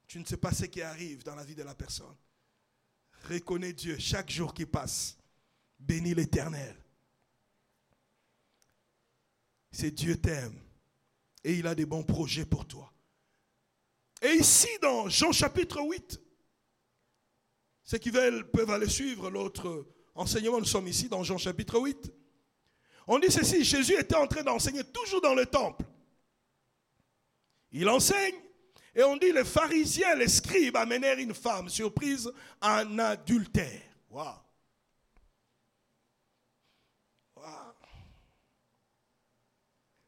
[0.07, 2.15] tu ne sais pas ce qui arrive dans la vie de la personne.
[3.29, 5.17] Reconnais Dieu chaque jour qui passe.
[5.79, 6.75] Bénis l'Éternel.
[9.71, 10.61] C'est Dieu t'aime
[11.43, 12.93] et il a des bons projets pour toi.
[14.21, 16.21] Et ici, dans Jean chapitre 8,
[17.83, 20.59] ceux qui veulent peuvent aller suivre l'autre enseignement.
[20.59, 22.13] Nous sommes ici dans Jean chapitre 8.
[23.07, 25.83] On dit ceci, Jésus était en train d'enseigner toujours dans le temple.
[27.71, 28.35] Il enseigne.
[28.95, 33.81] Et on dit les pharisiens, les scribes amenèrent une femme surprise en adultère.
[34.09, 34.43] Waouh.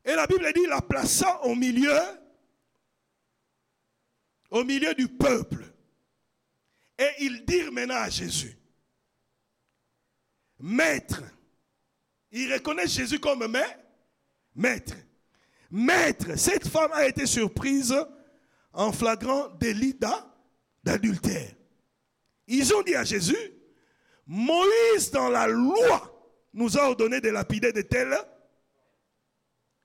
[0.06, 2.00] Et la Bible dit, la plaça au milieu,
[4.52, 5.66] au milieu du peuple.
[6.98, 8.56] Et ils dirent maintenant à Jésus,
[10.60, 11.24] Maître,
[12.36, 13.48] ils reconnaissent Jésus comme
[14.56, 14.94] maître.
[15.72, 17.96] Maître, cette femme a été surprise
[18.74, 19.98] en flagrant délit
[20.84, 21.56] d'adultère.
[22.48, 23.38] Ils ont dit à Jésus,
[24.28, 26.12] Moïse dans la loi
[26.54, 28.16] nous a ordonné de lapider de tels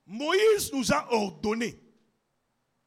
[0.06, 1.80] Moïse nous a ordonné.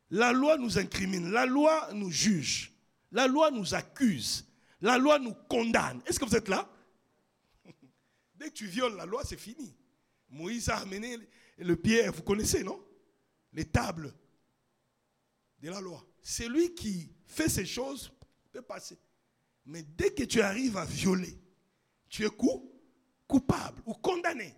[0.10, 2.74] La loi nous incrimine, la loi nous juge,
[3.12, 4.46] la loi nous accuse,
[4.82, 6.02] la loi nous condamne.
[6.06, 6.70] Est-ce que vous êtes là?
[8.44, 9.74] Dès que tu violes la loi, c'est fini.
[10.30, 11.18] Moïse a amené
[11.58, 12.84] le pierre, vous connaissez, non?
[13.54, 14.14] Les tables
[15.60, 16.06] de la loi.
[16.22, 18.12] C'est lui qui fait ces choses
[18.52, 19.00] peut passer.
[19.66, 21.40] Mais dès que tu arrives à violer,
[22.10, 22.30] tu es
[23.28, 24.54] coupable ou condamné.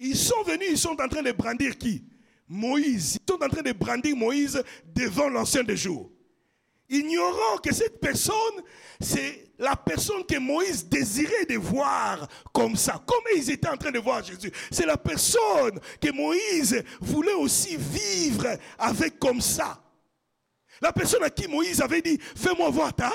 [0.00, 2.04] Ils sont venus, ils sont en train de brandir qui?
[2.48, 3.18] Moïse.
[3.20, 6.10] Ils sont en train de brandir Moïse devant l'ancien des jours.
[6.88, 8.64] Ignorant que cette personne,
[9.00, 13.92] c'est la personne que Moïse désirait de voir comme ça, comme ils étaient en train
[13.92, 14.50] de voir Jésus.
[14.72, 19.80] C'est la personne que Moïse voulait aussi vivre avec comme ça.
[20.80, 23.12] La personne à qui Moïse avait dit, fais-moi voir ta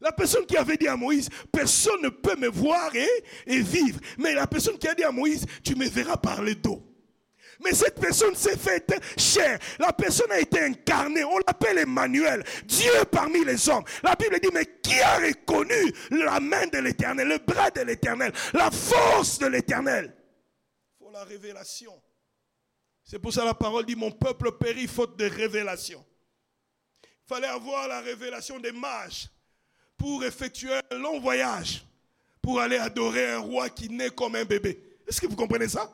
[0.00, 3.98] la personne qui avait dit à Moïse, personne ne peut me voir et, vivre.
[4.16, 6.87] Mais la personne qui a dit à Moïse, tu me verras par le dos.
[7.60, 9.58] Mais cette personne s'est faite chair.
[9.78, 11.24] La personne a été incarnée.
[11.24, 12.44] On l'appelle Emmanuel.
[12.64, 13.84] Dieu parmi les hommes.
[14.02, 18.32] La Bible dit, mais qui a reconnu la main de l'éternel, le bras de l'éternel,
[18.52, 20.14] la force de l'éternel?
[21.00, 22.00] Il faut la révélation.
[23.04, 26.04] C'est pour ça la parole dit, mon peuple périt faute de révélation.
[27.02, 29.28] Il fallait avoir la révélation des mages
[29.96, 31.84] pour effectuer un long voyage,
[32.40, 35.00] pour aller adorer un roi qui naît comme un bébé.
[35.06, 35.90] Est-ce que vous comprenez ça?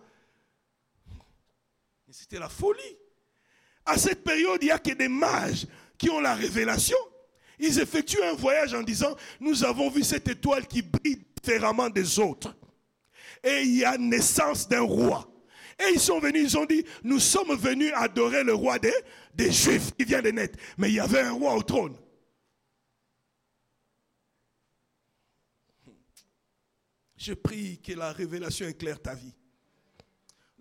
[2.14, 2.96] C'était la folie.
[3.85, 5.66] À cette période, il n'y a que des mages
[5.98, 6.96] qui ont la révélation.
[7.59, 12.18] Ils effectuent un voyage en disant, nous avons vu cette étoile qui brille différemment des
[12.18, 12.57] autres.
[13.42, 15.29] Et il y a naissance d'un roi.
[15.79, 18.94] Et ils sont venus, ils ont dit, nous sommes venus adorer le roi des,
[19.35, 20.59] des Juifs qui vient de naître.
[20.79, 21.96] Mais il y avait un roi au trône.
[27.16, 29.35] Je prie que la révélation éclaire ta vie.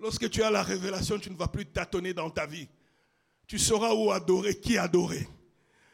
[0.03, 2.67] Lorsque tu as la révélation, tu ne vas plus tâtonner dans ta vie.
[3.47, 5.25] Tu sauras où adorer, qui adorer.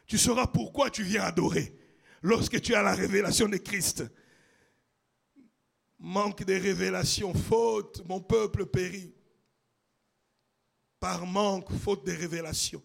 [0.07, 1.77] Tu sauras pourquoi tu viens adorer.
[2.23, 4.03] Lorsque tu as la révélation de Christ.
[5.99, 9.13] Manque de révélation, faute, mon peuple périt.
[10.99, 12.81] Par manque, faute de révélation.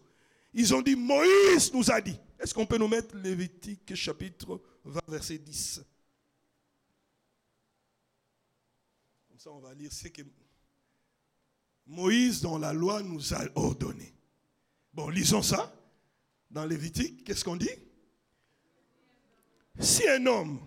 [0.53, 2.19] Ils ont dit, Moïse nous a dit.
[2.39, 5.81] Est-ce qu'on peut nous mettre Lévitique chapitre 20, verset 10
[9.47, 10.23] on va lire ce que
[11.87, 14.13] Moïse, dans la loi, nous a ordonné.
[14.93, 15.71] Bon, lisons ça.
[16.49, 17.69] Dans Lévitique, qu'est-ce qu'on dit?
[19.79, 20.59] Si un homme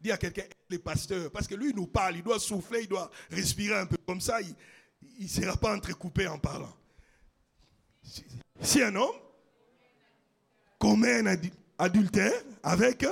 [0.00, 2.88] dit à quelqu'un, les pasteurs, parce que lui, il nous parle, il doit souffler, il
[2.88, 4.54] doit respirer un peu comme ça, il
[5.20, 6.74] ne sera pas entrecoupé en parlant.
[8.60, 9.14] Si un homme
[10.78, 11.36] commet un
[11.78, 13.04] adultère avec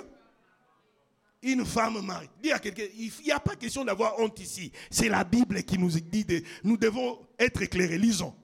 [1.44, 2.30] une femme mariée.
[2.42, 4.72] Dis à quelqu'un, il n'y a pas question d'avoir honte ici.
[4.90, 6.26] C'est la Bible qui nous dit,
[6.62, 7.98] nous devons être éclairés.
[7.98, 8.35] Lisons.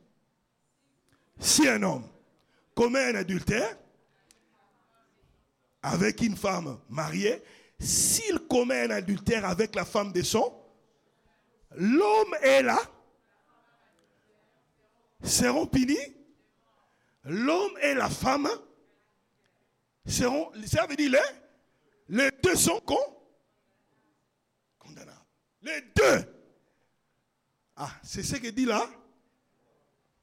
[1.38, 2.06] Si un homme
[2.74, 3.76] commet un adultère
[5.82, 7.42] avec une femme mariée,
[7.78, 10.52] s'il commet un adultère avec la femme de son,
[11.76, 12.78] l'homme et là
[15.22, 15.96] seront punis.
[17.24, 18.48] L'homme et la femme
[20.06, 21.39] seront, ça veut dire les
[22.10, 22.80] les deux sont
[24.78, 25.24] condamnables.
[25.62, 26.24] Les deux.
[27.76, 28.90] Ah, c'est ce que dit là.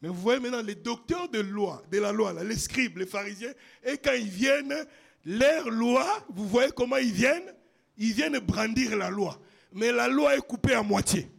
[0.02, 3.54] Mais vous voyez maintenant les docteurs de loi, de la loi, les scribes, les pharisiens,
[3.84, 4.86] et quand ils viennent,
[5.26, 7.56] leur loi, vous voyez comment ils viennent?
[7.97, 9.39] Ils viennent brandir la loi.
[9.71, 11.32] Mais la loi est coupée à moitié.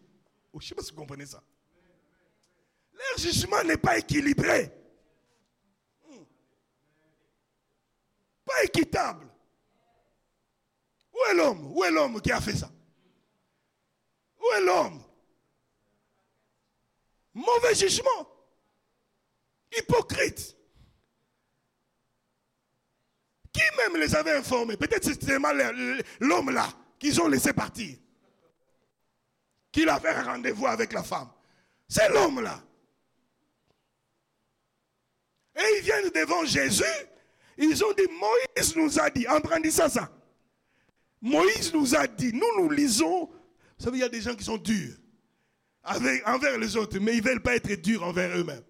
[0.52, 1.42] Oh, je ne sais pas si vous comprenez ça.
[2.92, 4.72] Leur jugement n'est pas équilibré.
[6.08, 6.24] Hmm.
[8.44, 9.27] Pas équitable.
[11.18, 11.72] Où est l'homme?
[11.72, 12.70] Où est l'homme qui a fait ça?
[14.40, 15.02] Où est l'homme?
[17.34, 18.28] Mauvais jugement.
[19.76, 20.56] Hypocrite.
[23.52, 24.76] Qui même les avait informés?
[24.76, 25.38] Peut-être c'était
[26.20, 27.96] l'homme là qu'ils ont laissé partir.
[29.72, 31.30] Qu'il avait un rendez-vous avec la femme.
[31.88, 32.62] C'est l'homme là.
[35.56, 36.84] Et ils viennent devant Jésus.
[37.56, 40.08] Ils ont dit, Moïse nous a dit, en ça, ça.
[41.20, 43.26] Moïse nous a dit, nous nous lisons.
[43.26, 44.96] Vous savez, il y a des gens qui sont durs
[46.26, 48.64] envers les autres, mais ils ne veulent pas être durs envers eux-mêmes.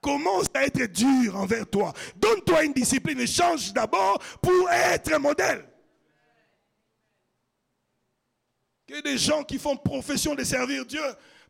[0.00, 1.92] Commence à être dur envers toi.
[2.16, 5.64] Donne-toi une discipline et change d'abord pour être un modèle.
[8.88, 11.00] Il des gens qui font profession de servir Dieu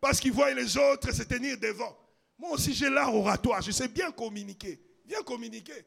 [0.01, 1.97] parce qu'ils voient les autres se tenir devant.
[2.39, 3.61] Moi aussi, j'ai l'art oratoire.
[3.63, 4.81] Je sais bien communiquer.
[5.07, 5.85] Viens communiquer.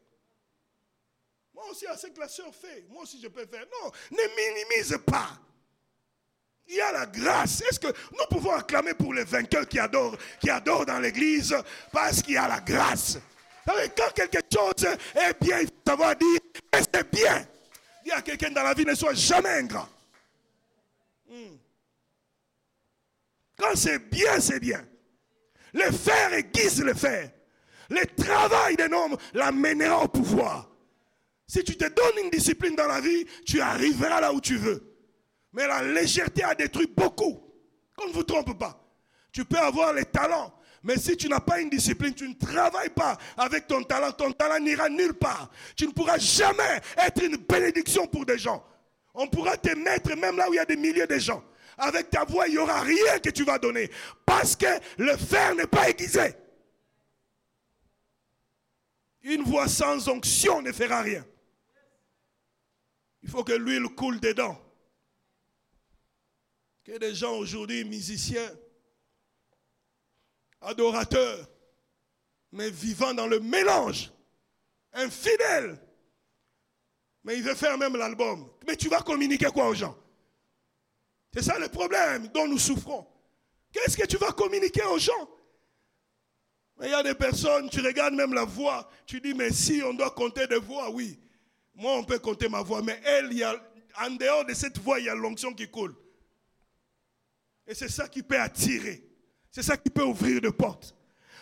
[1.55, 3.65] Moi aussi, à ce que la soeur fait, moi aussi, je peux faire.
[3.81, 5.39] Non, ne minimise pas.
[6.67, 7.61] Il y a la grâce.
[7.61, 11.55] Est-ce que nous pouvons acclamer pour les vainqueurs qui adorent, qui adorent dans l'église
[11.93, 13.19] parce qu'il y a la grâce?
[13.65, 16.39] Quand quelque chose est bien, il faut savoir dire
[16.73, 17.47] c'est bien.
[18.03, 19.87] Dire à quelqu'un dans la vie ne soit jamais ingrat.
[21.27, 21.55] Hmm.
[23.57, 24.85] Quand c'est bien, c'est bien.
[25.73, 27.31] Le faire aiguise le faire.
[27.89, 30.74] Le travail des hommes l'amènera au pouvoir.
[31.47, 34.95] Si tu te donnes une discipline dans la vie, tu arriveras là où tu veux.
[35.53, 37.41] Mais la légèreté a détruit beaucoup.
[37.95, 38.81] Qu'on ne vous trompe pas.
[39.31, 40.53] Tu peux avoir les talents,
[40.83, 44.31] mais si tu n'as pas une discipline, tu ne travailles pas avec ton talent, ton
[44.31, 45.49] talent n'ira nulle part.
[45.75, 48.65] Tu ne pourras jamais être une bénédiction pour des gens.
[49.13, 51.43] On pourra te mettre même là où il y a des milliers de gens.
[51.77, 53.89] Avec ta voix, il n'y aura rien que tu vas donner.
[54.25, 56.35] Parce que le fer n'est pas aiguisé.
[59.23, 61.25] Une voix sans onction ne fera rien.
[63.25, 64.55] Il faut que l'huile coule dedans.
[66.83, 68.51] Que des gens aujourd'hui, musiciens,
[70.61, 71.49] adorateurs,
[72.51, 74.11] mais vivant dans le mélange,
[74.93, 75.81] infidèles.
[77.23, 78.47] Mais il veut faire même l'album.
[78.67, 79.97] Mais tu vas communiquer quoi aux gens?
[81.33, 83.07] C'est ça le problème dont nous souffrons.
[83.71, 85.27] Qu'est-ce que tu vas communiquer aux gens?
[86.77, 89.81] Mais il y a des personnes, tu regardes même la voix, tu dis, mais si
[89.81, 91.19] on doit compter des voix, oui.
[91.75, 93.53] Moi, on peut compter ma voix, mais elle, y a,
[94.01, 95.95] en dehors de cette voix, il y a l'onction qui coule.
[97.67, 99.03] Et c'est ça qui peut attirer.
[99.51, 100.95] C'est ça qui peut ouvrir des portes.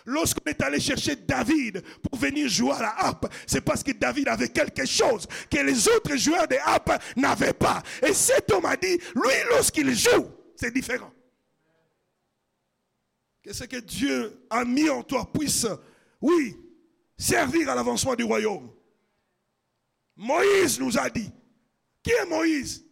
[0.05, 4.27] Lorsqu'on est allé chercher David pour venir jouer à la harpe, c'est parce que David
[4.27, 7.81] avait quelque chose que les autres joueurs de harpe n'avaient pas.
[8.05, 11.11] Et cet homme a dit, lui, lorsqu'il joue, c'est différent.
[13.41, 15.67] Que ce que Dieu a mis en toi puisse,
[16.21, 16.57] oui,
[17.17, 18.69] servir à l'avancement du royaume.
[20.15, 21.31] Moïse nous a dit,
[22.01, 22.85] qui est Moïse?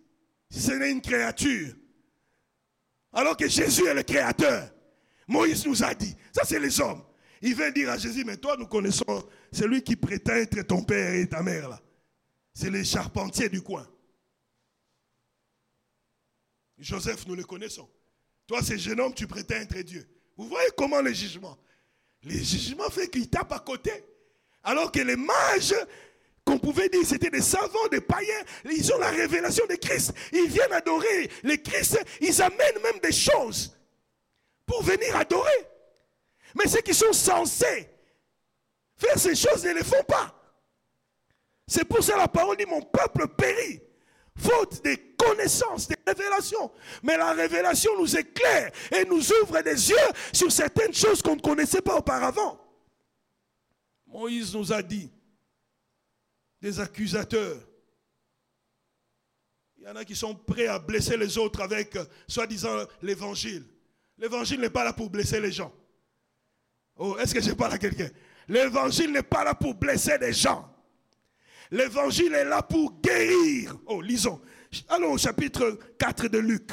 [0.50, 1.74] Ce n'est une créature.
[3.14, 4.70] Alors que Jésus est le créateur.
[5.28, 7.04] Moïse nous a dit, ça c'est les hommes.
[7.42, 11.14] Il vient dire à Jésus, mais toi nous connaissons celui qui prétend être ton père
[11.14, 11.82] et ta mère là.
[12.54, 13.88] C'est les charpentiers du coin.
[16.78, 17.90] Joseph, nous le connaissons.
[18.48, 20.06] Toi, ce jeune homme, tu prétends être Dieu.
[20.36, 21.58] Vous voyez comment les jugements?
[22.24, 23.92] Les jugements fait qu'ils tapent à côté.
[24.64, 25.76] Alors que les mages
[26.46, 28.44] qu'on pouvait dire c'était des savants, des païens.
[28.66, 30.14] Ils ont la révélation de Christ.
[30.32, 32.04] Ils viennent adorer le Christ.
[32.20, 33.78] Ils amènent même des choses
[34.66, 35.68] pour venir adorer.
[36.56, 37.90] Mais ceux qui sont censés
[38.98, 40.36] faire ces choses ne les font pas.
[41.68, 43.82] C'est pour ça la parole dit mon peuple périt.
[44.38, 46.72] Faute de connaissances, de révélations.
[47.04, 49.96] Mais la révélation nous éclaire et nous ouvre des yeux
[50.34, 52.60] sur certaines choses qu'on ne connaissait pas auparavant.
[54.08, 55.12] Moïse nous a dit,
[56.62, 57.60] des accusateurs.
[59.78, 63.66] Il y en a qui sont prêts à blesser les autres avec, euh, soi-disant, l'évangile.
[64.18, 65.74] L'évangile n'est pas là pour blesser les gens.
[66.98, 68.10] Oh, est-ce que je parle à quelqu'un?
[68.48, 70.72] L'évangile n'est pas là pour blesser les gens.
[71.72, 73.76] L'évangile est là pour guérir.
[73.88, 74.40] Oh, lisons.
[74.88, 76.72] Allons au chapitre 4 de Luc.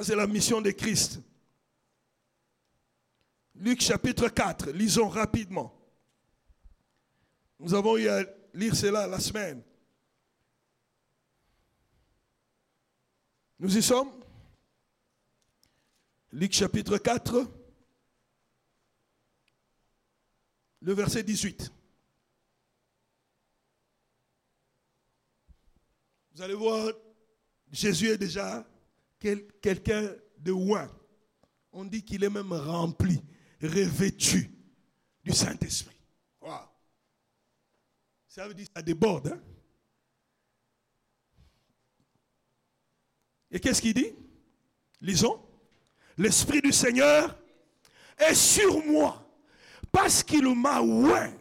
[0.00, 1.20] c'est la mission de Christ.
[3.56, 5.79] Luc chapitre 4, lisons rapidement.
[7.60, 9.62] Nous avons eu à lire cela la semaine.
[13.58, 14.10] Nous y sommes.
[16.32, 17.52] Luc chapitre 4,
[20.80, 21.70] le verset 18.
[26.32, 26.92] Vous allez voir,
[27.70, 28.66] Jésus est déjà
[29.18, 30.88] quelqu'un de loin.
[31.72, 33.20] On dit qu'il est même rempli,
[33.60, 34.50] revêtu
[35.24, 35.99] du Saint-Esprit.
[38.30, 39.26] Ça veut dire que ça déborde.
[39.26, 39.40] Hein?
[43.50, 44.14] Et qu'est-ce qu'il dit?
[45.00, 45.40] Lisons.
[46.16, 47.36] L'Esprit du Seigneur
[48.16, 49.28] est sur moi
[49.90, 51.32] parce qu'il m'a oint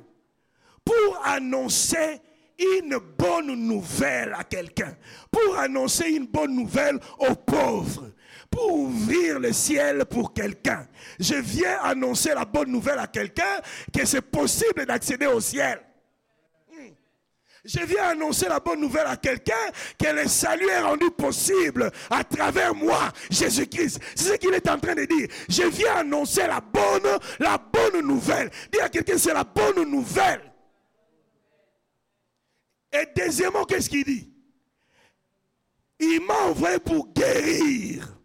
[0.83, 2.21] pour annoncer
[2.57, 4.97] une bonne nouvelle à quelqu'un,
[5.29, 8.11] pour annoncer une bonne nouvelle aux pauvres,
[8.49, 10.87] pour ouvrir le ciel pour quelqu'un.
[11.19, 13.61] Je viens annoncer la bonne nouvelle à quelqu'un
[13.93, 15.85] que c'est possible d'accéder au ciel.
[17.65, 19.53] Je viens annoncer la bonne nouvelle à quelqu'un
[19.97, 23.99] que le salut est rendu possible à travers moi, Jésus-Christ.
[24.15, 25.27] C'est ce qu'il est en train de dire.
[25.49, 28.49] Je viens annoncer la bonne, la bonne nouvelle.
[28.71, 30.41] Dire à quelqu'un c'est la bonne nouvelle.
[32.91, 34.33] Et deuxièmement, qu'est-ce qu'il dit?
[35.99, 38.17] Il m'a envoyé pour guérir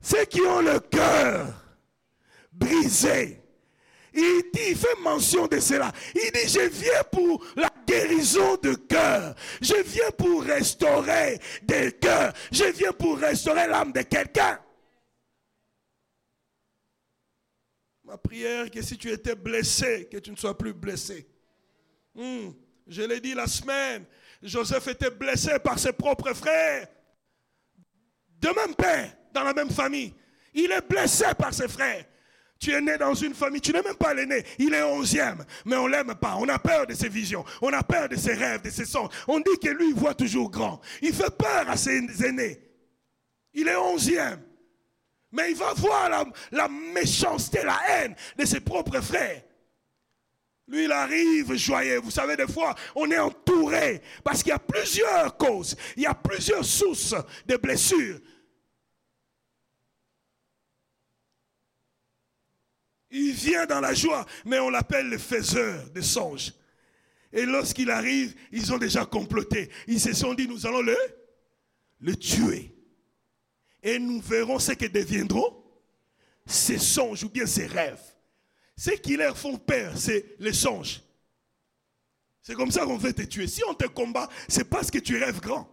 [0.00, 1.46] ceux qui ont le cœur
[2.52, 3.39] brisé.
[4.12, 5.92] Il dit, il fait mention de cela.
[6.14, 9.34] Il dit, je viens pour la guérison de cœur.
[9.60, 12.32] Je viens pour restaurer des cœurs.
[12.50, 14.58] Je viens pour restaurer l'âme de quelqu'un.
[18.04, 21.28] Ma prière que si tu étais blessé, que tu ne sois plus blessé.
[22.14, 22.50] Hmm.
[22.88, 24.04] Je l'ai dit la semaine,
[24.42, 26.88] Joseph était blessé par ses propres frères.
[28.40, 30.12] De même père, dans la même famille.
[30.52, 32.04] Il est blessé par ses frères.
[32.60, 35.76] Tu es né dans une famille, tu n'es même pas l'aîné, il est onzième, mais
[35.76, 36.36] on l'aime pas.
[36.38, 39.08] On a peur de ses visions, on a peur de ses rêves, de ses sons.
[39.26, 40.78] On dit que lui, il voit toujours grand.
[41.00, 42.60] Il fait peur à ses aînés.
[43.54, 44.42] Il est onzième.
[45.32, 49.42] Mais il va voir la, la méchanceté, la haine de ses propres frères.
[50.68, 52.00] Lui, il arrive joyeux.
[52.00, 56.06] Vous savez, des fois, on est entouré parce qu'il y a plusieurs causes, il y
[56.06, 57.14] a plusieurs sources
[57.46, 58.18] de blessures.
[63.10, 66.52] Il vient dans la joie, mais on l'appelle le faiseur de songes.
[67.32, 69.70] Et lorsqu'il arrive, ils ont déjà comploté.
[69.86, 70.96] Ils se sont dit, nous allons le,
[72.00, 72.74] le tuer.
[73.82, 75.56] Et nous verrons ce que deviendront
[76.46, 78.02] ses songes ou bien ses rêves.
[78.76, 81.02] Ce qui leur font peur, c'est les songes.
[82.42, 83.46] C'est comme ça qu'on veut te tuer.
[83.46, 85.68] Si on te combat, c'est parce que tu rêves grand.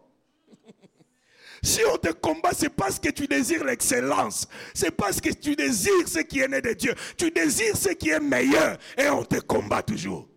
[1.64, 4.48] Si on te combat, c'est parce que tu désires l'excellence.
[4.74, 6.94] C'est parce que tu désires ce qui est né de Dieu.
[7.18, 8.78] Tu désires ce qui est meilleur.
[8.98, 10.28] Et on te combat toujours.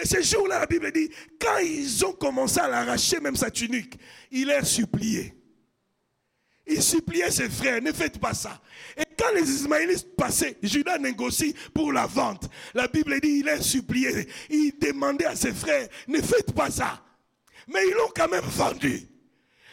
[0.00, 3.98] Et ce jour-là, la Bible dit, quand ils ont commencé à l'arracher, même sa tunique,
[4.30, 5.34] il a supplié.
[6.66, 8.60] Il suppliait ses frères, ne faites pas ça.
[8.96, 12.50] Et quand les Ismaélites passaient, Judas négocie pour la vente.
[12.74, 14.28] La Bible dit, il a supplié.
[14.50, 17.05] Il demandait à ses frères, ne faites pas ça.
[17.66, 19.08] Mais ils l'ont quand même vendu.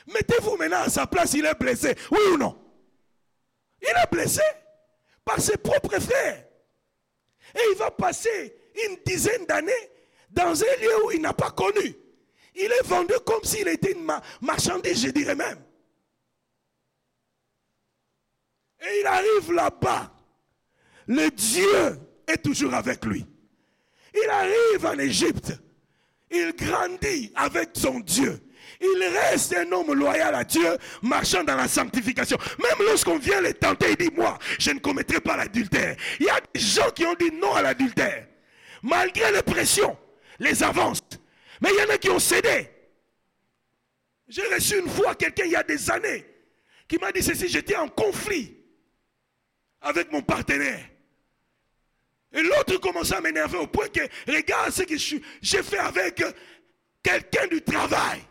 [0.08, 1.96] Mettez-vous maintenant à sa place, il est blessé.
[2.12, 2.60] Oui ou non?
[3.82, 4.42] Il est blessé
[5.24, 6.46] par ses propres frères.
[7.56, 8.56] Et il va passer
[8.88, 9.72] une dizaine d'années
[10.30, 11.96] dans un lieu où il n'a pas connu.
[12.56, 14.10] Il est vendu comme s'il était une
[14.42, 15.64] marchandise, je dirais même.
[18.82, 20.12] Et il arrive là-bas.
[21.08, 23.26] Le Dieu est toujours avec lui.
[24.14, 25.54] Il arrive en Égypte.
[26.34, 28.40] Il grandit avec son Dieu.
[28.82, 32.38] Il reste un homme loyal à Dieu, marchant dans la sanctification.
[32.60, 35.96] Même lorsqu'on vient le tenter, il dit, moi, je ne commettrai pas l'adultère.
[36.20, 38.28] Il y a des gens qui ont dit non à l'adultère.
[38.82, 39.98] Malgré les pressions,
[40.40, 41.02] les avances.
[41.62, 42.70] Mais il y en a qui ont cédé.
[44.28, 46.26] J'ai reçu une fois quelqu'un il y a des années
[46.88, 48.58] qui m'a dit ceci, j'étais en conflit
[49.82, 50.90] avec mon partenaire.
[52.34, 56.24] Et l'autre commençait à m'énerver au point que, regarde ce que j'ai fait avec
[57.02, 58.22] quelqu'un du travail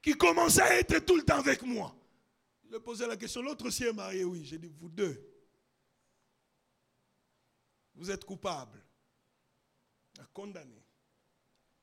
[0.00, 1.94] qui commençait à être tout le temps avec moi.
[2.64, 4.44] Je lui posé la question, l'autre aussi est marié, oui.
[4.44, 5.20] J'ai dit, vous deux,
[7.96, 8.80] vous êtes coupables,
[10.20, 10.82] à condamner.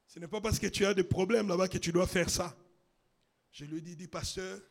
[0.07, 2.57] Ce n'est pas parce que tu as des problèmes là-bas que tu dois faire ça.
[3.51, 4.61] Je lui dit, dit pasteur,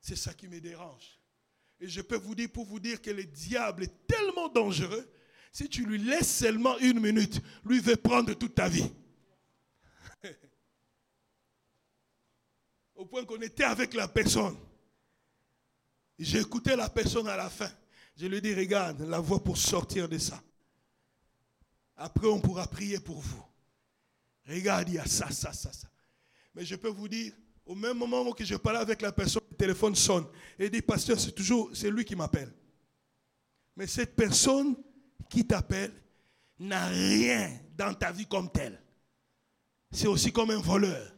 [0.00, 1.18] c'est ça qui me dérange.
[1.80, 5.08] Et je peux vous dire pour vous dire que le diable est tellement dangereux.
[5.52, 8.90] Si tu lui laisses seulement une minute, lui veut prendre toute ta vie.
[12.94, 14.56] Au point qu'on était avec la personne.
[16.18, 17.70] Écouté la personne à la fin.
[18.16, 20.42] Je lui dit, regarde, la voix pour sortir de ça.
[21.96, 23.44] Après, on pourra prier pour vous.
[24.48, 25.88] Regarde, il y a ça, ça, ça, ça.
[26.54, 27.32] Mais je peux vous dire,
[27.64, 30.26] au même moment que je parlais avec la personne, le téléphone sonne.
[30.58, 32.52] Et dit, pasteur, c'est toujours, c'est lui qui m'appelle.
[33.76, 34.74] Mais cette personne
[35.28, 35.92] qui t'appelle
[36.58, 38.80] n'a rien dans ta vie comme tel.
[39.90, 41.14] C'est aussi comme un voleur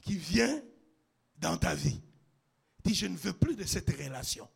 [0.00, 0.62] qui vient
[1.38, 2.00] dans ta vie.
[2.84, 4.48] Dit, je ne veux plus de cette relation.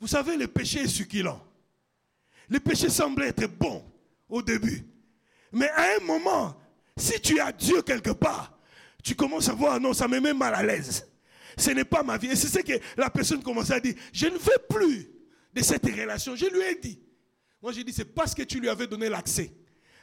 [0.00, 1.40] Vous savez, le péché est succulent.
[2.48, 3.84] Le péché semble être bon
[4.28, 4.86] au début.
[5.52, 6.54] Mais à un moment,
[6.96, 8.58] si tu as Dieu quelque part,
[9.02, 11.06] tu commences à voir, non, ça me met mal à l'aise.
[11.56, 12.28] Ce n'est pas ma vie.
[12.28, 13.94] Et c'est ce que la personne commence à dire.
[14.12, 15.08] Je ne veux plus
[15.52, 16.34] de cette relation.
[16.34, 16.98] Je lui ai dit.
[17.64, 19.50] Moi, j'ai dit, c'est parce que tu lui avais donné l'accès.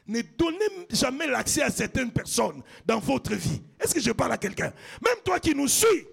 [0.07, 3.61] ne donnez jamais l'accès à certaines personnes dans votre vie.
[3.79, 4.73] Est-ce que je parle à quelqu'un?
[5.05, 6.07] Même toi qui nous suis,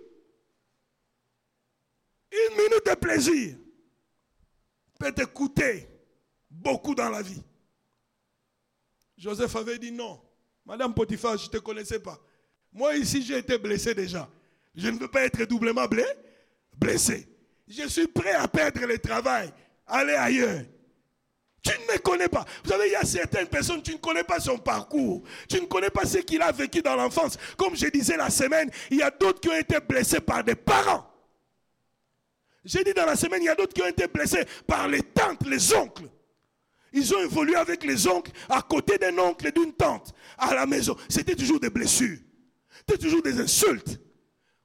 [2.31, 3.57] une minute de plaisir
[4.99, 5.89] peut te coûter
[6.51, 7.43] beaucoup dans la vie.
[9.17, 10.21] Joseph avait dit non.
[10.67, 12.21] Madame Potiphar, je ne te connaissais pas.
[12.71, 14.29] Moi ici, j'ai été blessé déjà.
[14.75, 15.87] Je ne veux pas être doublement
[16.77, 17.27] blessé.
[17.67, 19.51] Je suis prêt à perdre le travail,
[19.87, 20.67] aller ailleurs.
[21.63, 22.45] Tu ne me connais pas.
[22.65, 25.23] Vous savez, il y a certaines personnes, tu ne connais pas son parcours.
[25.49, 27.37] Tu ne connais pas ce qu'il a vécu dans l'enfance.
[27.57, 30.55] Comme je disais la semaine, il y a d'autres qui ont été blessés par des
[30.55, 31.05] parents.
[32.65, 35.03] J'ai dit dans la semaine, il y a d'autres qui ont été blessés par les
[35.03, 36.09] tantes, les oncles.
[36.93, 40.67] Ils ont évolué avec les oncles à côté d'un oncle et d'une tante à la
[40.67, 40.97] maison.
[41.09, 42.19] C'était toujours des blessures.
[42.79, 44.01] C'était toujours des insultes.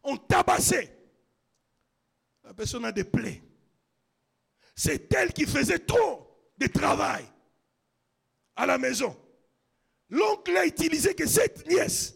[0.03, 0.95] On tabassait.
[2.43, 3.41] La personne a des plaies.
[4.75, 6.22] C'est elle qui faisait trop
[6.69, 7.25] travail
[8.55, 9.15] à la maison.
[10.09, 12.15] L'oncle a utilisé que cette nièce,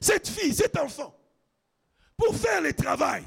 [0.00, 1.16] cette fille, cet enfant,
[2.16, 3.24] pour faire le travail.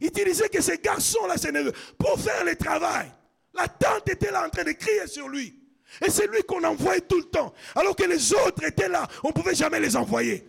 [0.00, 3.10] Il utilisait que ces garçons-là, ces neveux, pour faire le travail.
[3.54, 5.62] La tante était là en train de crier sur lui.
[6.04, 7.54] Et c'est lui qu'on envoyait tout le temps.
[7.74, 10.46] Alors que les autres étaient là, on ne pouvait jamais les envoyer.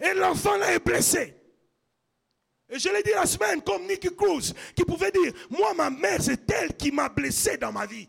[0.00, 1.35] Et l'enfant là est blessé.
[2.68, 6.20] Et je l'ai dit la semaine, comme Nicky Cruz, qui pouvait dire, moi, ma mère,
[6.20, 8.08] c'est elle qui m'a blessé dans ma vie.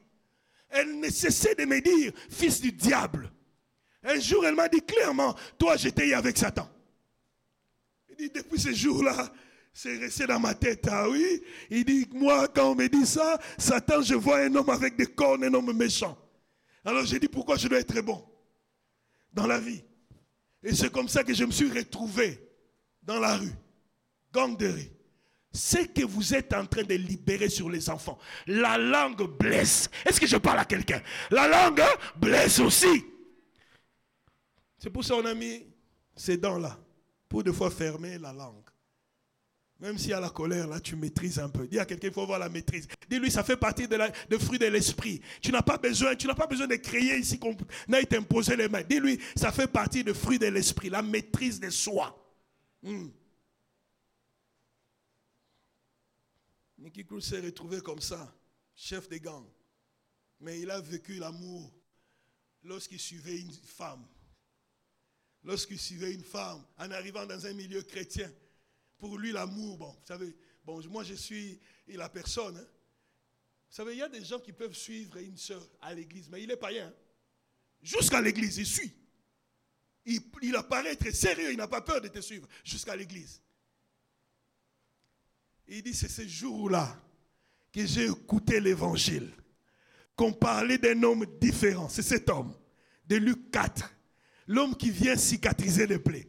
[0.70, 3.32] Elle ne cessait de me dire, fils du diable.
[4.04, 6.68] Un jour, elle m'a dit clairement, toi, j'étais avec Satan.
[8.10, 9.32] Il dit, depuis ce jour-là,
[9.72, 10.88] c'est resté dans ma tête.
[10.90, 14.72] Ah oui, il dit, moi, quand on me dit ça, Satan, je vois un homme
[14.72, 16.18] avec des cornes, un homme méchant.
[16.84, 18.28] Alors j'ai dit, pourquoi je dois être bon
[19.32, 19.84] dans la vie?
[20.64, 22.40] Et c'est comme ça que je me suis retrouvé
[23.04, 23.54] dans la rue
[24.38, 24.92] ganguerie.
[25.52, 29.90] Ce que vous êtes en train de libérer sur les enfants, la langue blesse.
[30.06, 31.02] Est-ce que je parle à quelqu'un?
[31.32, 31.82] La langue
[32.16, 33.06] blesse aussi.
[34.78, 35.66] C'est pour ça qu'on a mis
[36.16, 36.78] ces dents-là,
[37.28, 38.64] pour de fois fermer la langue.
[39.80, 41.68] Même s'il y a la colère, là, tu maîtrises un peu.
[41.68, 42.88] Dis à quelqu'un, il faut avoir la maîtrise.
[43.10, 45.22] Dis-lui, ça fait partie de, la, de fruit de l'esprit.
[45.40, 47.56] Tu n'as pas besoin, tu n'as pas besoin de crier ici qu'on
[47.94, 48.82] aille t'imposer les mains.
[48.88, 52.16] Dis-lui, ça fait partie de fruit de l'esprit, la maîtrise de soi.
[52.84, 53.08] Hmm.
[56.78, 58.34] Nicky Cruz s'est retrouvé comme ça,
[58.76, 59.46] chef de gang.
[60.40, 61.74] Mais il a vécu l'amour
[62.64, 64.06] lorsqu'il suivait une femme.
[65.44, 68.32] Lorsqu'il suivait une femme en arrivant dans un milieu chrétien.
[68.98, 72.58] Pour lui, l'amour, bon, vous savez, bon, moi je suis la personne.
[72.58, 72.68] Hein.
[73.70, 76.44] Vous savez, il y a des gens qui peuvent suivre une soeur à l'église, mais
[76.44, 76.88] il est païen.
[76.88, 76.94] Hein.
[77.82, 78.94] Jusqu'à l'église, il suit.
[80.06, 83.42] Il, il apparaît très sérieux, il n'a pas peur de te suivre jusqu'à l'église.
[85.68, 86.96] Il dit, c'est ce jour-là
[87.74, 89.32] que j'ai écouté l'évangile,
[90.16, 91.90] qu'on parlait d'un homme différent.
[91.90, 92.54] C'est cet homme
[93.08, 93.94] de Luc 4,
[94.48, 96.28] l'homme qui vient cicatriser les plaies.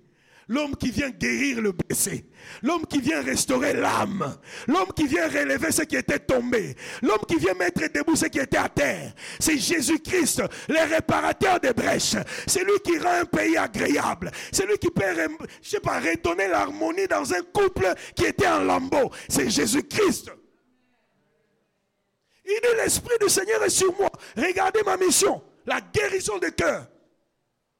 [0.49, 2.25] L'homme qui vient guérir le blessé.
[2.63, 4.39] L'homme qui vient restaurer l'âme.
[4.67, 6.75] L'homme qui vient relever ce qui était tombé.
[7.03, 9.13] L'homme qui vient mettre debout ce qui était à terre.
[9.39, 12.17] C'est Jésus-Christ, le réparateur des brèches.
[12.47, 14.31] C'est lui qui rend un pays agréable.
[14.51, 15.03] C'est lui qui peut,
[15.61, 19.11] je sais pas, redonner l'harmonie dans un couple qui était en lambeau.
[19.29, 20.31] C'est Jésus-Christ.
[22.47, 24.11] Il dit, l'Esprit du Seigneur est sur moi.
[24.35, 25.43] Regardez ma mission.
[25.67, 26.87] La guérison des cœurs.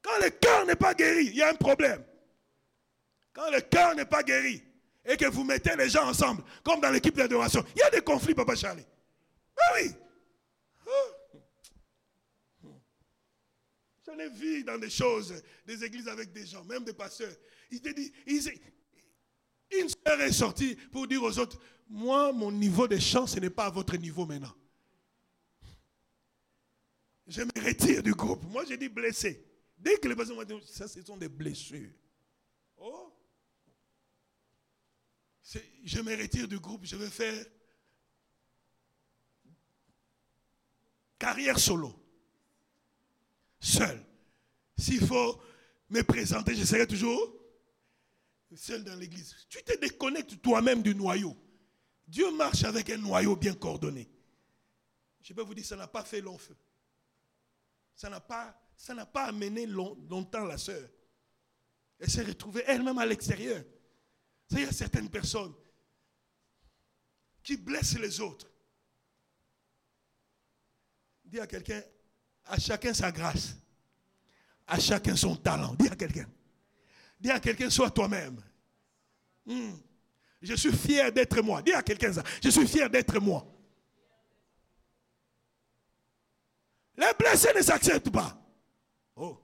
[0.03, 2.03] Quand le cœur n'est pas guéri, il y a un problème.
[3.51, 4.61] Le cœur n'est pas guéri
[5.05, 8.01] et que vous mettez les gens ensemble, comme dans l'équipe d'adoration, il y a des
[8.01, 8.85] conflits, Papa Charlie.
[9.57, 9.91] Ah oui.
[10.85, 12.71] Oh.
[14.05, 17.33] J'en ai vu dans des choses, des églises avec des gens, même des pasteurs.
[17.71, 18.11] Ils te disent,
[19.71, 23.49] une soeur est sortie pour dire aux autres, moi, mon niveau de chant, ce n'est
[23.49, 24.53] pas à votre niveau maintenant.
[27.27, 28.43] Je me retire du groupe.
[28.43, 29.45] Moi, j'ai dit blessé.
[29.77, 31.91] Dès que les personnes m'ont dit, ça, ce sont des blessures.
[32.77, 33.13] Oh,
[35.83, 37.45] je me retire du groupe, je vais faire
[41.17, 41.93] carrière solo.
[43.59, 44.03] Seul.
[44.77, 45.41] S'il faut
[45.89, 47.35] me présenter, je serai toujours
[48.55, 49.35] seul dans l'église.
[49.49, 51.35] Tu te déconnectes toi-même du noyau.
[52.07, 54.09] Dieu marche avec un noyau bien coordonné.
[55.21, 56.55] Je peux vous dire, ça n'a pas fait long feu.
[57.95, 60.89] Ça n'a pas, amené longtemps la sœur.
[61.99, 63.63] Elle s'est retrouvée elle-même à l'extérieur.
[64.51, 65.53] Il y a certaines personnes
[67.49, 68.47] qui blessent les autres.
[71.25, 71.81] Dis à quelqu'un,
[72.45, 73.55] à chacun sa grâce,
[74.67, 75.73] à chacun son talent.
[75.73, 76.29] Dis à quelqu'un.
[77.19, 78.39] Dis à quelqu'un, sois toi-même.
[79.47, 79.73] Hmm.
[80.43, 81.63] Je suis fier d'être moi.
[81.63, 82.23] Dis à quelqu'un ça.
[82.43, 83.43] Je suis fier d'être moi.
[86.97, 88.39] Les blessés ne s'acceptent pas.
[89.15, 89.43] Oh.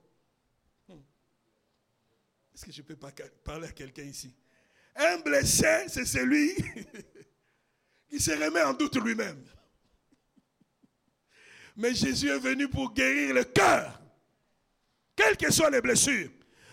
[2.54, 4.32] Est-ce que je peux parler à quelqu'un ici?
[4.96, 6.54] Un blessé, c'est celui
[8.10, 9.44] qui se remet en doute lui-même.
[11.76, 14.02] Mais Jésus est venu pour guérir le cœur.
[15.16, 16.30] Quelles que soient les blessures.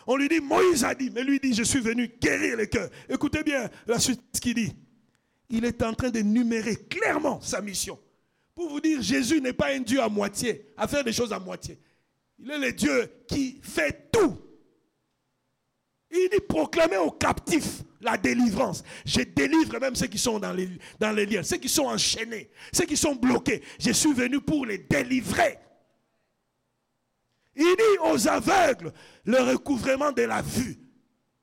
[0.07, 2.91] On lui dit, Moïse a dit, mais lui dit, je suis venu guérir le cœur.
[3.09, 4.73] Écoutez bien la suite ce qu'il dit.
[5.49, 7.99] Il est en train de numérer clairement sa mission.
[8.55, 11.39] Pour vous dire, Jésus n'est pas un Dieu à moitié, à faire des choses à
[11.39, 11.79] moitié.
[12.39, 14.39] Il est le Dieu qui fait tout.
[16.11, 18.83] Il dit proclamer aux captifs la délivrance.
[19.07, 22.97] Je délivre même ceux qui sont dans les, liens, ceux qui sont enchaînés, ceux qui
[22.97, 23.63] sont bloqués.
[23.79, 25.59] Je suis venu pour les délivrer.
[27.55, 28.93] Il dit aux aveugles
[29.25, 30.79] le recouvrement de la vue.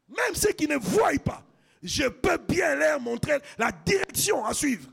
[0.07, 1.45] Même ceux qui ne voient pas,
[1.81, 4.89] je peux bien leur montrer la direction à suivre.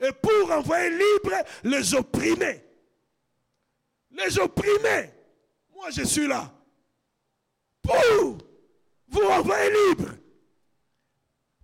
[0.00, 2.64] Et pour envoyer libre les opprimés.
[4.10, 5.10] Les opprimés.
[5.74, 6.52] Moi, je suis là.
[7.82, 8.33] Pour
[9.14, 10.10] vous envoyer libre.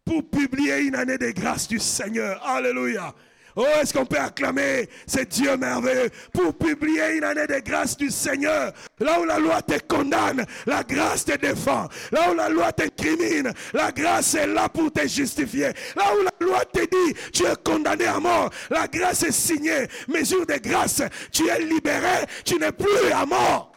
[0.04, 2.44] Pour publier une année de grâce du Seigneur.
[2.44, 3.14] Alléluia.
[3.56, 8.10] Oh, est-ce qu'on peut acclamer ce Dieu merveilleux pour publier une année de grâce du
[8.10, 8.72] Seigneur?
[9.00, 11.88] Là où la loi te condamne, la grâce te défend.
[12.12, 15.72] Là où la loi t'incrimine, la grâce est là pour te justifier.
[15.96, 19.86] Là où la loi te dit, tu es condamné à mort, la grâce est signée.
[20.08, 23.69] Mesure de grâce, tu es libéré, tu n'es plus à mort.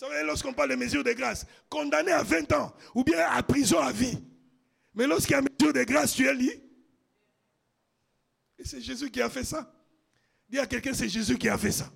[0.00, 3.80] Savez, lorsqu'on parle de mesure de grâce, condamné à 20 ans ou bien à prison
[3.80, 4.18] à vie.
[4.94, 6.62] Mais lorsqu'il y a mesure de grâce, tu es libre.
[8.58, 9.70] Et c'est Jésus qui a fait ça.
[10.48, 11.92] Dis à quelqu'un, c'est Jésus qui a fait ça.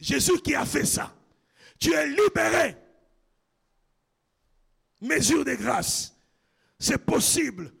[0.00, 1.14] Jésus qui a fait ça.
[1.78, 2.76] Tu es libéré.
[5.00, 6.12] Mesure de grâce.
[6.76, 7.72] C'est possible.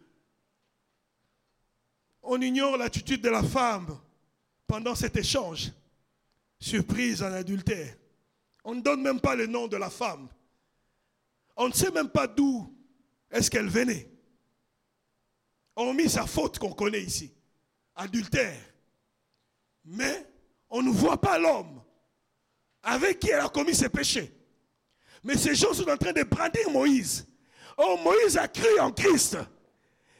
[2.22, 3.98] On ignore l'attitude de la femme
[4.68, 5.72] pendant cet échange.
[6.60, 7.96] Surprise en adultère.
[8.64, 10.28] On ne donne même pas le nom de la femme.
[11.56, 12.72] On ne sait même pas d'où
[13.30, 14.12] est-ce qu'elle venait
[15.92, 17.32] mis sa faute qu'on connaît ici,
[17.96, 18.60] adultère.
[19.84, 20.26] Mais
[20.70, 21.82] on ne voit pas l'homme
[22.82, 24.32] avec qui elle a commis ses péchés.
[25.24, 27.26] Mais ces gens sont en train de brandir Moïse.
[27.76, 29.36] Oh, Moïse a cru en Christ.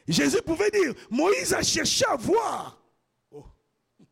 [0.07, 2.81] Jésus pouvait dire, Moïse a cherché à voir.
[3.31, 3.45] Oh.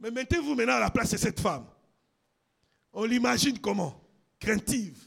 [0.00, 1.66] Mais mettez-vous maintenant à la place de cette femme.
[2.92, 4.00] On l'imagine comment?
[4.38, 4.98] Craintive.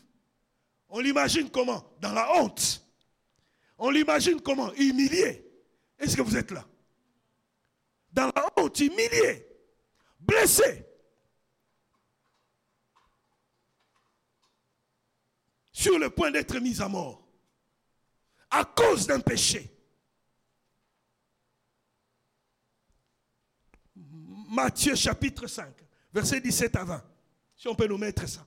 [0.89, 1.83] On l'imagine comment?
[1.99, 2.85] Dans la honte.
[3.77, 4.73] On l'imagine comment?
[4.73, 5.45] Humilié.
[5.97, 6.65] Est-ce que vous êtes là?
[8.11, 9.47] Dans la honte, humilié,
[10.19, 10.85] blessé.
[15.71, 17.27] Sur le point d'être mis à mort.
[18.51, 19.69] À cause d'un péché.
[23.95, 25.73] Matthieu chapitre 5,
[26.13, 27.12] verset 17 à 20.
[27.63, 28.45] Si on peut nous mettre ça.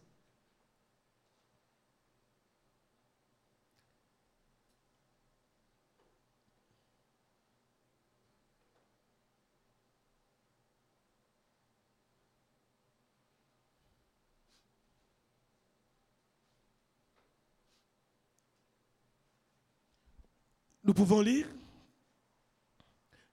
[20.85, 21.49] Nous pouvons lire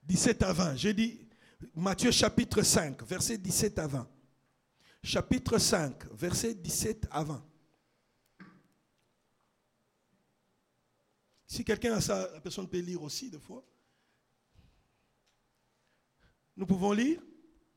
[0.04, 0.76] 17 à 20.
[0.78, 1.20] J'ai dit
[1.76, 4.23] Matthieu chapitre 5, verset 17 à 20.
[5.04, 7.46] Chapitre 5, verset 17 à 20.
[11.46, 13.64] Si quelqu'un a ça, la personne peut lire aussi des fois.
[16.56, 17.22] Nous pouvons lire.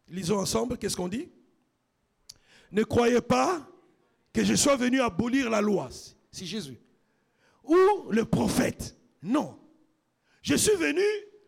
[0.08, 0.78] Lisons ensemble.
[0.78, 1.28] Qu'est-ce qu'on dit?
[2.70, 3.68] Ne croyez pas
[4.32, 5.88] que je sois venu abolir la loi.
[6.30, 6.78] C'est Jésus.
[7.64, 8.96] Ou le prophète.
[9.20, 9.58] Non.
[10.42, 11.02] Je suis venu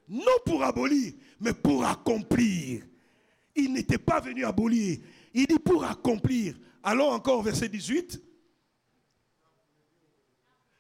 [0.08, 2.84] non pour abolir, mais pour accomplir.
[3.54, 4.98] Il n'était pas venu abolir.
[5.38, 6.56] Il dit pour accomplir.
[6.82, 8.20] Allons encore verset 18.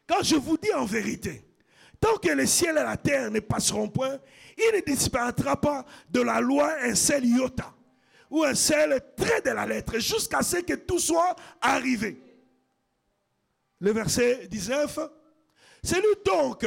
[0.08, 1.44] Quand je vous dis en vérité,
[2.00, 4.18] tant que le ciel et la terre ne passeront point,
[4.56, 7.72] il ne disparaîtra pas de la loi un seul iota
[8.30, 12.20] ou un seul trait de la lettre jusqu'à ce que tout soit arrivé.
[13.78, 14.98] Le verset 19.
[15.84, 16.66] C'est lui donc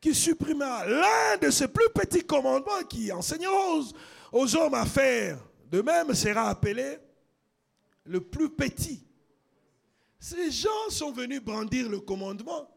[0.00, 3.78] qui supprimera l'un de ces plus petits commandements qui enseignera
[4.32, 5.38] aux, hommes à faire.
[5.70, 6.98] De même sera appelé
[8.04, 9.06] le plus petit.
[10.18, 12.68] Ces gens sont venus brandir le commandement.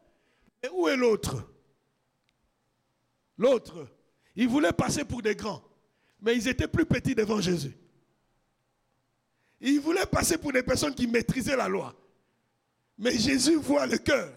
[0.62, 1.48] Et où est l'autre?
[3.38, 3.88] L'autre,
[4.36, 5.64] ils voulaient passer pour des grands,
[6.20, 7.76] mais ils étaient plus petits devant Jésus.
[9.60, 11.94] Ils voulaient passer pour des personnes qui maîtrisaient la loi.
[12.98, 14.32] Mais Jésus voit le cœur.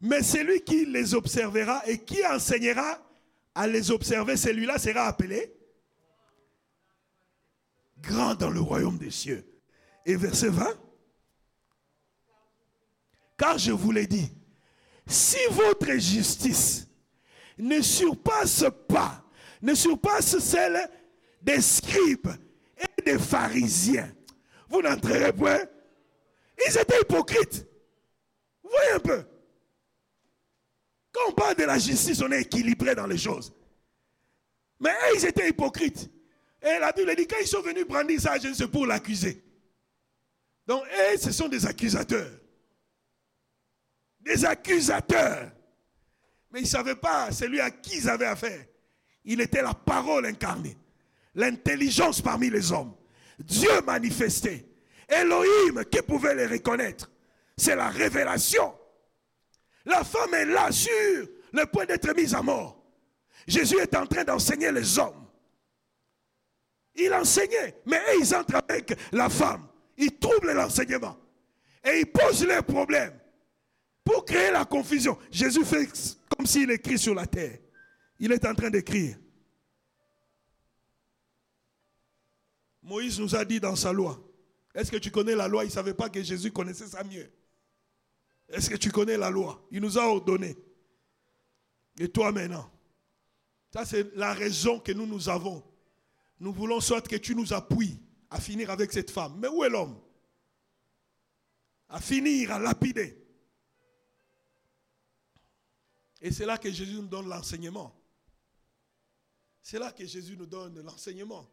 [0.00, 3.00] Mais celui qui les observera et qui enseignera
[3.58, 5.52] à les observer, celui-là sera appelé
[8.00, 9.44] grand dans le royaume des cieux.
[10.06, 10.64] Et verset 20.
[13.36, 14.30] Car je vous l'ai dit,
[15.08, 16.86] si votre justice
[17.58, 19.24] ne surpasse pas,
[19.60, 20.78] ne surpasse celle
[21.42, 22.30] des scribes
[22.78, 24.14] et des pharisiens,
[24.68, 25.64] vous n'entrerez point.
[26.64, 27.66] Ils étaient hypocrites.
[28.62, 29.24] Voyez un peu.
[31.26, 33.52] On parle de la justice, on est équilibré dans les choses.
[34.80, 36.08] Mais ils étaient hypocrites.
[36.62, 39.42] Et la Bible dit, quand ils sont venus brandir ça c'est pour l'accuser.
[40.66, 42.30] Donc, eux, ce sont des accusateurs.
[44.20, 45.50] Des accusateurs.
[46.50, 48.64] Mais ils ne savaient pas celui à qui ils avaient affaire.
[49.24, 50.76] Il était la parole incarnée.
[51.34, 52.94] L'intelligence parmi les hommes.
[53.38, 54.66] Dieu manifesté.
[55.08, 57.10] Elohim qui pouvait les reconnaître.
[57.56, 58.77] C'est la révélation.
[59.88, 60.92] La femme est là sur
[61.52, 62.76] le point d'être mise à mort.
[63.46, 65.26] Jésus est en train d'enseigner les hommes.
[66.94, 69.66] Il enseignait, mais ils entrent avec la femme.
[69.96, 71.16] Ils troublent l'enseignement.
[71.82, 73.18] Et ils posent leurs problèmes
[74.04, 75.16] pour créer la confusion.
[75.30, 75.88] Jésus fait
[76.36, 77.58] comme s'il écrit sur la terre.
[78.18, 79.16] Il est en train d'écrire.
[82.82, 84.20] Moïse nous a dit dans sa loi.
[84.74, 85.64] Est-ce que tu connais la loi?
[85.64, 87.30] Il ne savait pas que Jésus connaissait ça mieux.
[88.48, 89.66] Est-ce que tu connais la loi?
[89.70, 90.56] Il nous a ordonné.
[91.98, 92.70] Et toi maintenant
[93.72, 95.62] Ça, c'est la raison que nous nous avons.
[96.40, 99.38] Nous voulons soit que tu nous appuies à finir avec cette femme.
[99.38, 100.00] Mais où est l'homme?
[101.88, 103.18] À finir, à lapider.
[106.20, 107.94] Et c'est là que Jésus nous donne l'enseignement.
[109.62, 111.48] C'est là que Jésus nous donne l'enseignement.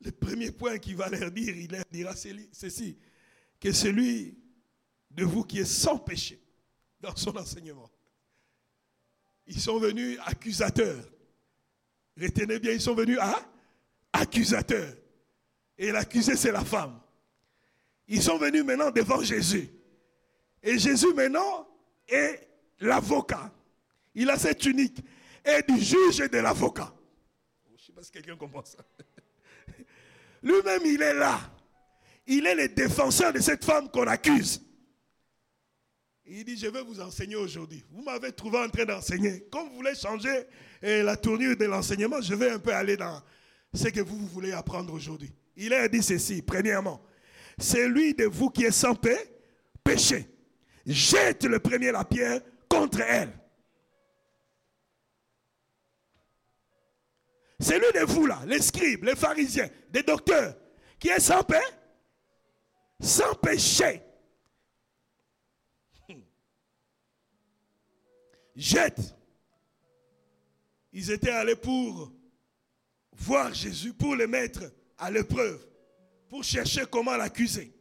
[0.00, 2.98] Le premier point qu'il va leur dire, il leur dira ceci,
[3.58, 4.38] que celui
[5.10, 6.40] de vous qui est sans péché
[7.00, 7.90] dans son enseignement.
[9.46, 11.04] Ils sont venus accusateurs.
[12.20, 13.40] Retenez bien, ils sont venus à
[14.12, 14.94] accusateurs.
[15.76, 17.00] Et l'accusé, c'est la femme.
[18.08, 19.68] Ils sont venus maintenant devant Jésus.
[20.62, 21.68] Et Jésus maintenant
[22.08, 22.48] est
[22.80, 23.52] l'avocat.
[24.14, 25.00] Il a cette tunique.
[25.44, 26.92] Et du juge et de l'avocat.
[27.66, 28.78] Je ne sais pas si quelqu'un comprend ça.
[30.42, 31.38] Lui-même, il est là.
[32.26, 34.60] Il est le défenseur de cette femme qu'on accuse.
[36.30, 37.82] Il dit, je vais vous enseigner aujourd'hui.
[37.90, 39.46] Vous m'avez trouvé en train d'enseigner.
[39.50, 40.44] Comme vous voulez changer
[40.82, 43.22] eh, la tournure de l'enseignement, je vais un peu aller dans
[43.72, 45.32] ce que vous, voulez apprendre aujourd'hui.
[45.56, 47.02] Il a dit ceci, premièrement,
[47.56, 49.18] c'est lui de vous qui est sans paix,
[49.82, 50.28] péché.
[50.84, 53.32] Jette le premier la pierre contre elle.
[57.58, 60.54] C'est lui de vous là, les scribes, les pharisiens, des docteurs,
[60.98, 61.64] qui est sans paix,
[63.00, 64.02] sans péché.
[68.58, 69.14] Jette.
[70.92, 72.12] Ils étaient allés pour
[73.12, 74.62] voir Jésus, pour le mettre
[74.98, 75.64] à l'épreuve,
[76.28, 77.72] pour chercher comment l'accuser.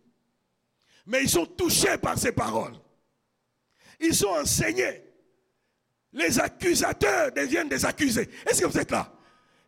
[1.05, 2.75] Mais ils sont touchés par ces paroles.
[3.99, 5.03] Ils sont enseignés.
[6.13, 8.29] Les accusateurs deviennent des accusés.
[8.45, 9.16] Est-ce que vous êtes là?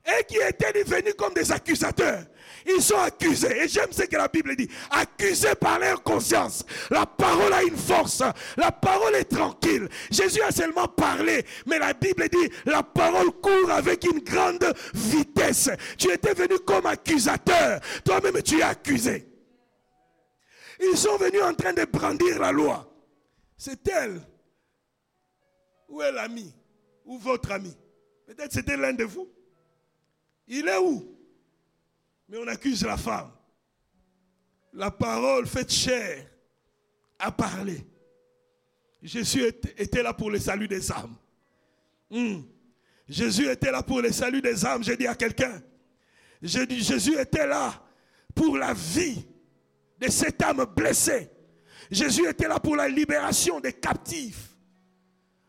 [0.05, 2.23] Et qui étaient devenus comme des accusateurs
[2.65, 3.63] ils sont accusés.
[3.63, 4.69] Et j'aime ce que la Bible dit.
[4.91, 6.65] Accusés par leur conscience.
[6.89, 8.23] La parole a une force.
[8.57, 9.87] La parole est tranquille.
[10.11, 11.45] Jésus a seulement parlé.
[11.65, 15.69] Mais la Bible dit, la parole court avec une grande vitesse.
[15.97, 17.79] Tu étais venu comme accusateur.
[18.03, 19.27] Toi-même, tu es accusé.
[20.79, 22.85] Ils sont venus en train de brandir la loi.
[23.57, 24.21] C'est elle.
[25.89, 26.53] Où est l'ami
[27.05, 27.75] Ou votre ami
[28.27, 29.27] Peut-être c'était l'un de vous.
[30.49, 31.15] Il est où?
[32.27, 33.31] Mais on accuse la femme.
[34.73, 36.25] La parole faite chair
[37.19, 37.85] a parlé.
[39.01, 39.45] Jésus
[39.77, 41.15] était là pour le salut des âmes.
[42.09, 42.41] Hmm.
[43.07, 44.83] Jésus était là pour le salut des âmes.
[44.83, 45.61] J'ai dit à quelqu'un,
[46.41, 47.73] Jésus était là
[48.33, 49.25] pour la vie
[49.99, 51.29] de cette âme blessée.
[51.91, 54.55] Jésus était là pour la libération des captifs.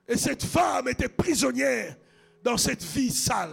[0.09, 1.97] Et cette femme était prisonnière
[2.43, 3.53] dans cette vie sale.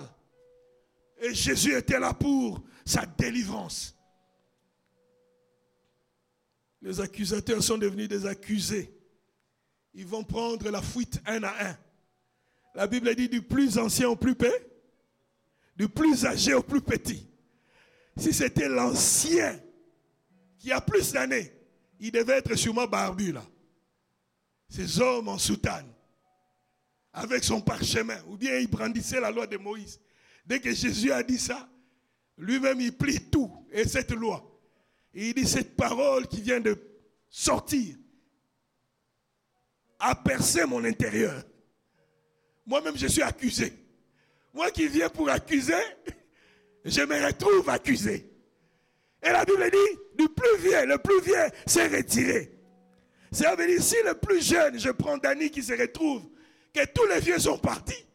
[1.19, 3.95] Et Jésus était là pour sa délivrance.
[6.81, 8.93] Les accusateurs sont devenus des accusés.
[9.93, 11.77] Ils vont prendre la fuite un à un.
[12.75, 14.53] La Bible dit du plus ancien au plus petit,
[15.75, 17.27] du plus âgé au plus petit.
[18.15, 19.59] Si c'était l'ancien
[20.59, 21.51] qui a plus d'années,
[21.99, 23.43] il devait être sûrement barbu là.
[24.69, 25.91] Ces hommes en soutane,
[27.13, 29.99] avec son parchemin, ou bien il brandissait la loi de Moïse.
[30.47, 31.69] Dès que Jésus a dit ça,
[32.37, 33.51] lui-même, il plie tout.
[33.71, 34.41] Et cette loi.
[35.13, 36.77] il dit cette parole qui vient de
[37.29, 37.95] sortir.
[39.99, 41.43] a percé mon intérieur.
[42.65, 43.73] Moi-même, je suis accusé.
[44.53, 45.73] Moi qui viens pour accuser,
[46.85, 48.31] je me retrouve accusé.
[49.21, 52.57] Et la Bible dit, du plus vieux, le plus vieux s'est retiré.
[53.31, 56.29] Ça veut dire, si le plus jeune, je prends Dani qui se retrouve,
[56.73, 58.05] que tous les vieux sont partis,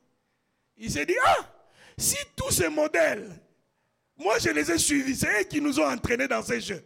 [0.79, 1.53] il s'est dit, ah,
[1.99, 3.29] si tous ces modèles,
[4.17, 6.85] moi je les ai suivis, c'est eux qui nous ont entraînés dans ces jeux.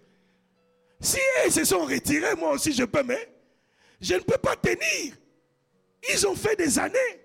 [1.01, 3.29] Si eux se sont retirés, moi aussi je peux, mais
[4.01, 5.15] je ne peux pas tenir.
[6.13, 7.23] Ils ont fait des années.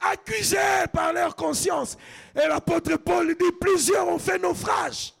[0.00, 1.96] Accusés par leur conscience.
[2.34, 5.14] Et l'apôtre Paul dit, plusieurs ont fait naufrage.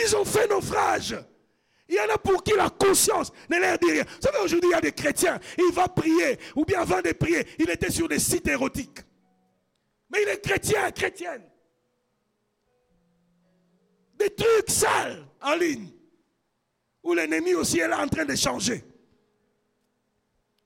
[0.00, 1.16] Ils ont fait naufrage.
[1.88, 4.04] Il y en a pour qui la conscience ne leur dit rien.
[4.04, 7.12] Vous savez, aujourd'hui, il y a des chrétiens, il va prier, ou bien avant de
[7.12, 8.98] prier, il était sur des sites érotiques.
[10.10, 11.42] Mais il est chrétien, chrétienne.
[14.18, 15.90] Des trucs sales en ligne,
[17.02, 18.84] où l'ennemi aussi est là en train de changer.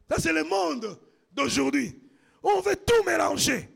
[0.09, 0.99] Ça, c'est le monde
[1.33, 1.99] d'aujourd'hui.
[2.43, 3.69] On veut tout mélanger.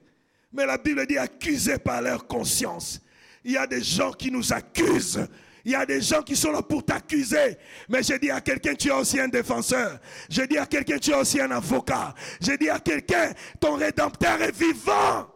[0.53, 3.01] Mais la Bible dit accusés par leur conscience.
[3.45, 5.29] Il y a des gens qui nous accusent
[5.67, 7.59] il y a des gens qui sont là pour t'accuser.
[7.89, 9.99] Mais je dis à quelqu'un, tu es aussi un défenseur.
[10.31, 12.15] Je dis à quelqu'un, tu es aussi un avocat.
[12.41, 15.27] Je dis à quelqu'un, ton rédempteur est vivant.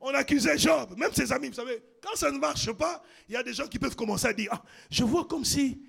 [0.00, 3.36] On accusait Job, même ses amis, vous savez, quand ça ne marche pas, il y
[3.36, 5.82] a des gens qui peuvent commencer à dire, ah, je vois comme si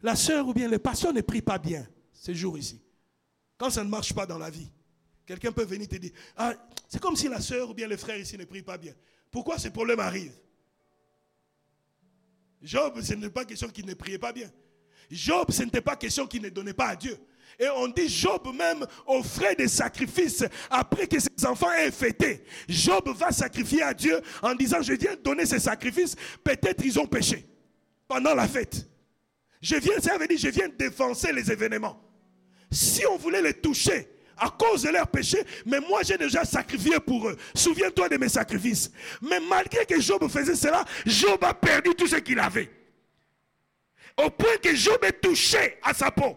[0.00, 2.80] la sœur ou bien le pasteur ne prie pas bien ces jours ici.
[3.56, 4.70] Quand ça ne marche pas dans la vie,
[5.26, 6.54] quelqu'un peut venir te dire, ah,
[6.88, 8.94] c'est comme si la sœur ou bien le frère ici ne prie pas bien.
[9.30, 10.38] Pourquoi ces problèmes arrivent?
[12.62, 14.50] Job, ce n'est pas question qu'il ne priait pas bien.
[15.10, 17.18] Job, ce n'était pas question qu'il ne donnait pas à Dieu.
[17.58, 22.44] Et on dit Job même offrait des sacrifices après que ses enfants aient fêté.
[22.68, 27.06] Job va sacrifier à Dieu en disant je viens donner ces sacrifices, peut-être ils ont
[27.06, 27.44] péché
[28.06, 28.86] pendant la fête.
[29.60, 32.00] Je viens, ça veut dire je viens défoncer les événements.
[32.70, 34.08] Si on voulait les toucher,
[34.40, 37.36] à cause de leur péché, mais moi j'ai déjà sacrifié pour eux.
[37.54, 38.90] Souviens-toi de mes sacrifices.
[39.20, 42.70] Mais malgré que Job faisait cela, Job a perdu tout ce qu'il avait.
[44.16, 46.36] Au point que Job est touché à sa peau.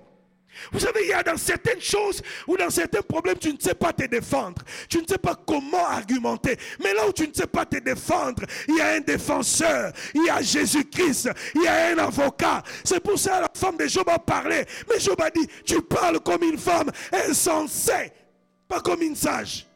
[0.71, 3.73] Vous savez, il y a dans certaines choses ou dans certains problèmes, tu ne sais
[3.73, 4.61] pas te défendre.
[4.89, 6.57] Tu ne sais pas comment argumenter.
[6.83, 9.91] Mais là où tu ne sais pas te défendre, il y a un défenseur.
[10.13, 11.29] Il y a Jésus-Christ.
[11.55, 12.63] Il y a un avocat.
[12.83, 14.65] C'est pour ça que la femme de Job a parlé.
[14.89, 18.11] Mais Job a dit, tu parles comme une femme insensée,
[18.67, 19.67] pas comme une sage.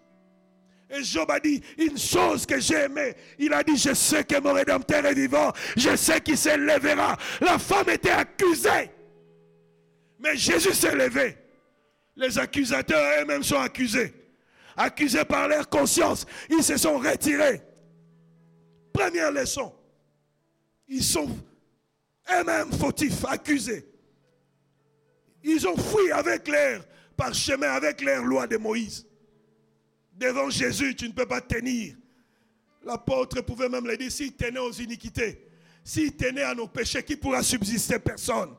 [0.89, 3.15] Et Job a dit une chose que j'ai aimée.
[3.39, 5.51] Il a dit, je sais que mon rédempteur est vivant.
[5.75, 7.17] Je sais qu'il s'élèvera.
[7.41, 8.91] La femme était accusée.
[10.25, 11.37] Mais Jésus s'est levé.
[12.15, 14.11] Les accusateurs eux-mêmes sont accusés.
[14.75, 16.25] Accusés par leur conscience.
[16.49, 17.61] Ils se sont retirés.
[18.91, 19.71] Première leçon.
[20.87, 21.29] Ils sont
[22.31, 23.85] eux-mêmes fautifs, accusés.
[25.43, 26.83] Ils ont fui avec leur
[27.15, 29.05] parchemin, avec leur loi de Moïse.
[30.11, 31.95] Devant Jésus, tu ne peux pas tenir.
[32.83, 35.47] L'apôtre pouvait même le dire, s'il tenait aux iniquités,
[35.83, 37.99] s'il tenait à nos péchés, qui pourra subsister?
[37.99, 38.55] Personne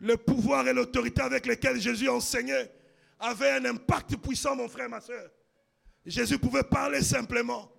[0.00, 2.70] le pouvoir et l'autorité avec lesquels Jésus enseignait
[3.18, 5.30] avaient un impact puissant, mon frère, ma soeur.
[6.04, 7.70] Jésus pouvait parler simplement.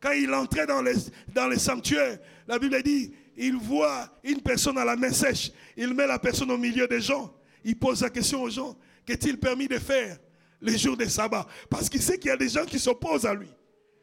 [0.00, 2.18] Quand il entrait dans les, sanctuaires,
[2.48, 6.50] la Bible dit, il voit une personne à la main sèche, il met la personne
[6.50, 10.18] au milieu des gens, il pose la question aux gens, qu'est-il permis de faire
[10.60, 11.46] les jours des sabbats?
[11.68, 13.48] Parce qu'il sait qu'il y a des gens qui s'opposent à lui,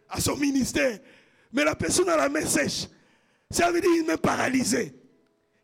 [0.07, 0.99] à son ministère.
[1.51, 2.87] Mais la personne à la main sèche,
[3.49, 4.93] ça veut dire qu'il est paralysé.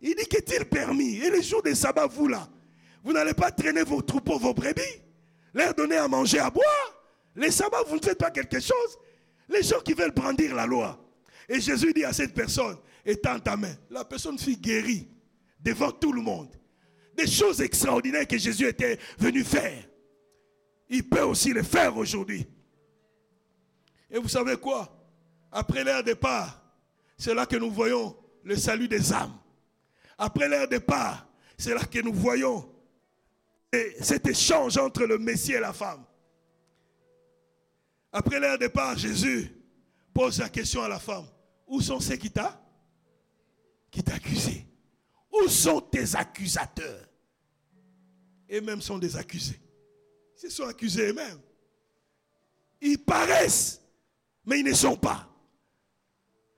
[0.04, 1.16] Il dit qu'est-il permis?
[1.16, 2.50] Et les jours des sabbats, vous là,
[3.04, 4.82] vous n'allez pas traîner vos troupeaux, vos brebis,
[5.54, 7.06] leur donner à manger, à boire.
[7.38, 9.00] Les sabbats, vous ne faites pas quelque chose.
[9.48, 11.00] Les gens qui veulent brandir la loi.
[11.48, 13.74] Et Jésus dit à cette personne, étends ta main.
[13.90, 15.08] La personne fut guérie
[15.62, 16.54] devant tout le monde.
[17.16, 19.84] Des choses extraordinaires que Jésus était venu faire.
[20.90, 22.46] Il peut aussi les faire aujourd'hui.
[24.12, 24.90] Et vous savez quoi?
[25.50, 26.62] Après leur départ,
[27.18, 29.40] c'est là que nous voyons le salut des âmes.
[30.24, 32.74] Après leur départ, c'est là que nous voyons
[34.00, 36.06] cet échange entre le Messie et la femme.
[38.10, 39.52] Après leur départ, Jésus
[40.14, 41.26] pose la question à la femme.
[41.68, 42.58] Où sont ceux qui t'a
[43.92, 44.66] qui t'a accusé?
[45.30, 47.06] Où sont tes accusateurs?
[48.48, 49.60] Et même sont des accusés.
[50.42, 51.42] Ils sont accusés eux-mêmes.
[52.80, 53.82] Ils paraissent,
[54.46, 55.28] mais ils ne sont pas.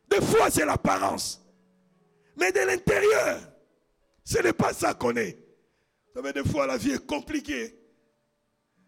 [0.08, 1.42] Des fois, c'est l'apparence.
[2.38, 3.55] Mais de l'intérieur,
[4.26, 5.38] ce n'est pas ça qu'on est.
[6.08, 7.80] Vous savez, des fois, la vie est compliquée.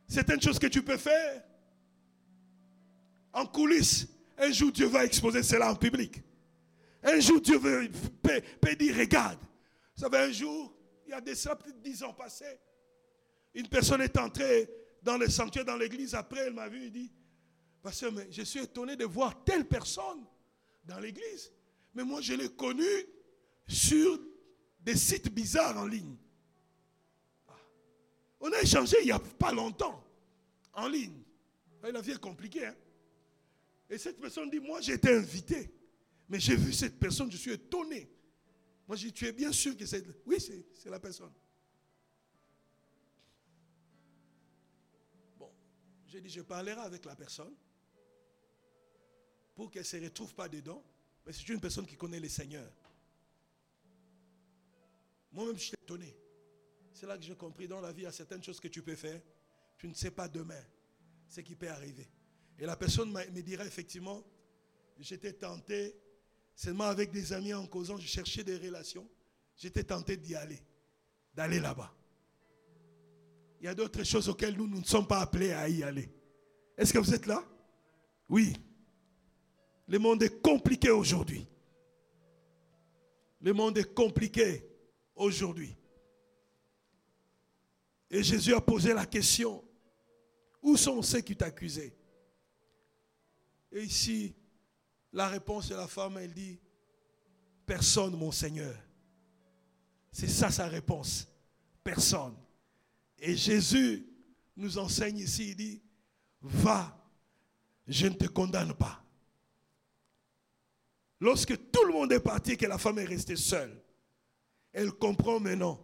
[0.07, 1.43] Certaines choses que tu peux faire
[3.33, 4.07] en coulisses,
[4.37, 6.23] un jour Dieu va exposer cela en public.
[7.03, 9.39] Un jour Dieu peut, dire, regarde.
[9.95, 10.75] Vous savez, un jour,
[11.05, 12.59] il y a des peut-être dix ans passés,
[13.53, 14.69] Une personne est entrée
[15.03, 17.11] dans le sanctuaire, dans l'église, après elle m'a vu, et dit,
[17.83, 20.25] Pasteur, mais je suis étonné de voir telle personne
[20.83, 21.51] dans l'église.
[21.93, 22.85] Mais moi, je l'ai connu
[23.67, 24.19] sur
[24.87, 26.15] des sites bizarres en ligne.
[27.49, 27.59] Ah.
[28.39, 30.01] On a échangé il n'y a pas longtemps,
[30.71, 31.23] en ligne.
[31.83, 32.67] La vie est compliquée.
[32.67, 32.75] Hein?
[33.89, 35.69] Et cette personne dit, moi j'ai été invité,
[36.29, 38.09] mais j'ai vu cette personne, je suis étonné.
[38.87, 40.05] Moi je dis, tu es bien sûr que c'est...
[40.25, 41.33] Oui, c'est la personne.
[45.37, 45.51] Bon,
[46.07, 47.53] j'ai dit, je parlerai avec la personne
[49.53, 50.81] pour qu'elle ne se retrouve pas dedans.
[51.25, 52.71] Mais c'est une personne qui connaît le Seigneur.
[55.31, 56.15] Moi-même, je suis étonné.
[56.93, 58.81] C'est là que j'ai compris dans la vie, il y a certaines choses que tu
[58.81, 59.21] peux faire.
[59.77, 60.63] Tu ne sais pas demain
[61.27, 62.07] ce qui peut arriver.
[62.57, 64.23] Et la personne me dirait effectivement,
[64.99, 65.95] j'étais tenté,
[66.55, 69.07] seulement avec des amis en causant, je cherchais des relations.
[69.55, 70.59] J'étais tenté d'y aller,
[71.33, 71.93] d'aller là-bas.
[73.59, 76.09] Il y a d'autres choses auxquelles nous, nous ne sommes pas appelés à y aller.
[76.77, 77.43] Est-ce que vous êtes là?
[78.29, 78.53] Oui.
[79.87, 81.47] Le monde est compliqué aujourd'hui.
[83.41, 84.63] Le monde est compliqué
[85.17, 85.75] aujourd'hui.
[88.09, 89.63] Et Jésus a posé la question,
[90.61, 91.95] où sont ceux qui t'accusaient?
[93.71, 94.33] Et ici,
[95.11, 96.59] la réponse de la femme, elle dit,
[97.65, 98.75] personne, mon Seigneur.
[100.11, 101.27] C'est ça sa réponse.
[101.83, 102.35] Personne.
[103.19, 104.07] Et Jésus
[104.55, 105.81] nous enseigne ici, il dit,
[106.41, 106.97] va,
[107.87, 109.03] je ne te condamne pas.
[111.19, 113.81] Lorsque tout le monde est parti et que la femme est restée seule,
[114.77, 115.83] elle comprend maintenant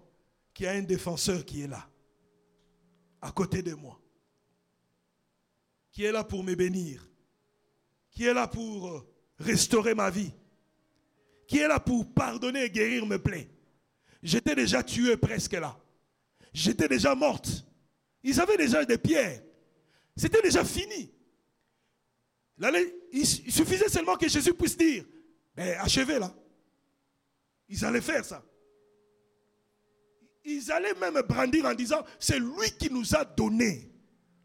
[0.54, 1.90] qu'il y a un défenseur qui est là,
[3.24, 4.00] à côté de moi,
[5.92, 7.10] qui est là pour me bénir,
[8.12, 9.02] qui est là pour euh,
[9.40, 10.32] restaurer ma vie,
[11.48, 13.50] qui est là pour pardonner et guérir mes plaies.
[14.22, 15.76] J'étais déjà tué presque là.
[16.54, 17.66] J'étais déjà morte.
[18.22, 19.42] Ils avaient déjà des pierres.
[20.16, 21.12] C'était déjà fini.
[23.12, 25.04] Il suffisait seulement que Jésus puisse dire,
[25.58, 26.32] mais achevez là.
[27.68, 28.46] Ils allaient faire ça.
[30.46, 33.90] Ils allaient même brandir en disant, c'est lui qui nous a donné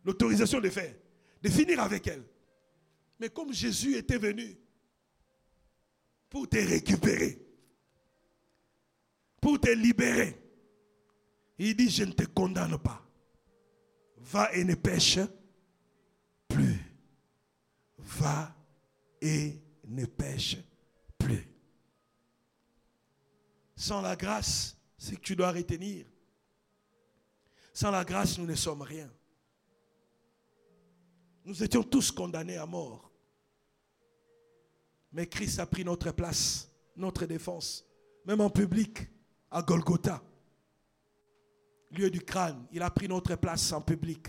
[0.04, 0.94] l'autorisation de faire,
[1.42, 2.24] de finir avec elle.
[3.18, 4.56] Mais comme Jésus était venu
[6.30, 7.44] pour te récupérer,
[9.40, 10.40] pour te libérer,
[11.58, 13.04] il dit, je ne te condamne pas.
[14.18, 15.18] Va et ne pêche
[16.46, 16.78] plus.
[17.98, 18.54] Va
[19.20, 20.56] et ne pêche
[21.18, 21.48] plus.
[23.74, 26.04] Sans la grâce, c'est que tu dois retenir.
[27.72, 29.08] Sans la grâce, nous ne sommes rien.
[31.44, 33.10] Nous étions tous condamnés à mort.
[35.12, 37.86] Mais Christ a pris notre place, notre défense,
[38.26, 39.08] même en public,
[39.50, 40.22] à Golgotha,
[41.92, 42.66] lieu du crâne.
[42.72, 44.26] Il a pris notre place en public.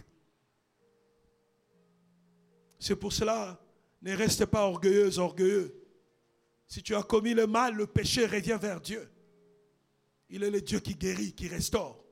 [2.78, 3.59] C'est pour cela,
[4.01, 5.76] ne reste pas orgueilleuse, orgueilleux.
[6.67, 9.11] Si tu as commis le mal, le péché revient vers Dieu.
[10.30, 12.04] Il est le Dieu qui guérit, qui restaure.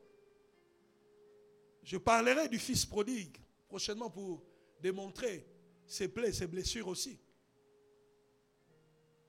[1.83, 3.37] Je parlerai du Fils prodigue
[3.67, 4.43] prochainement pour
[4.81, 5.47] démontrer
[5.85, 7.19] ses plaies, ses blessures aussi.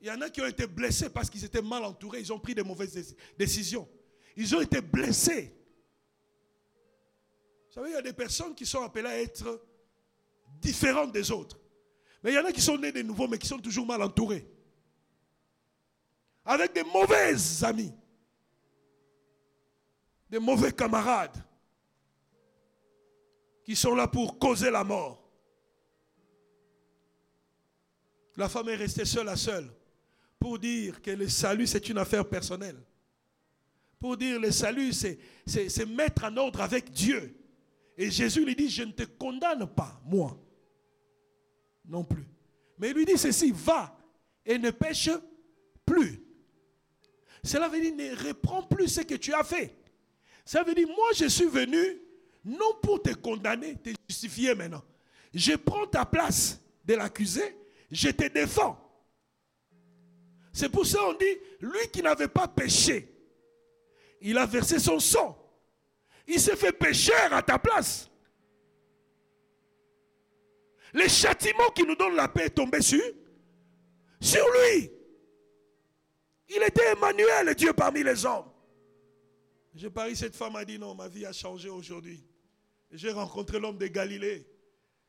[0.00, 2.38] Il y en a qui ont été blessés parce qu'ils étaient mal entourés, ils ont
[2.38, 3.88] pris de mauvaises décisions.
[4.36, 5.54] Ils ont été blessés.
[7.66, 9.64] Vous savez, il y a des personnes qui sont appelées à être
[10.60, 11.60] différentes des autres.
[12.22, 14.02] Mais il y en a qui sont nés de nouveau, mais qui sont toujours mal
[14.02, 14.48] entourés.
[16.44, 17.92] Avec des mauvais amis
[20.30, 21.36] des mauvais camarades
[23.64, 25.24] qui sont là pour causer la mort.
[28.36, 29.68] La femme est restée seule à seule
[30.38, 32.80] pour dire que le salut, c'est une affaire personnelle.
[33.98, 37.34] Pour dire le salut, c'est mettre en ordre avec Dieu.
[37.96, 40.40] Et Jésus lui dit, je ne te condamne pas, moi.
[41.84, 42.28] Non plus.
[42.78, 43.98] Mais il lui dit ceci, va
[44.46, 45.10] et ne pêche
[45.84, 46.22] plus.
[47.42, 49.76] Cela veut dire, ne reprends plus ce que tu as fait.
[50.48, 52.00] Ça veut dire, moi je suis venu
[52.42, 54.82] non pour te condamner, te justifier maintenant.
[55.34, 57.54] Je prends ta place de l'accusé,
[57.90, 58.82] je te défends.
[60.50, 63.14] C'est pour ça qu'on dit, lui qui n'avait pas péché,
[64.22, 65.38] il a versé son sang.
[66.26, 68.08] Il s'est fait pécheur à ta place.
[70.94, 73.02] Le châtiment qui nous donne la paix est sur,
[74.18, 74.90] sur lui.
[76.48, 78.47] Il était Emmanuel, Dieu parmi les hommes.
[79.78, 82.20] Je parie, cette femme a dit non, ma vie a changé aujourd'hui.
[82.90, 84.44] J'ai rencontré l'homme de Galilée.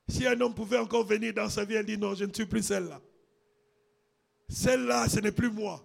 [0.07, 2.45] Si un homme pouvait encore venir dans sa vie, elle dit non, je ne suis
[2.45, 3.01] plus celle-là.
[4.47, 5.83] Celle-là, ce n'est plus moi.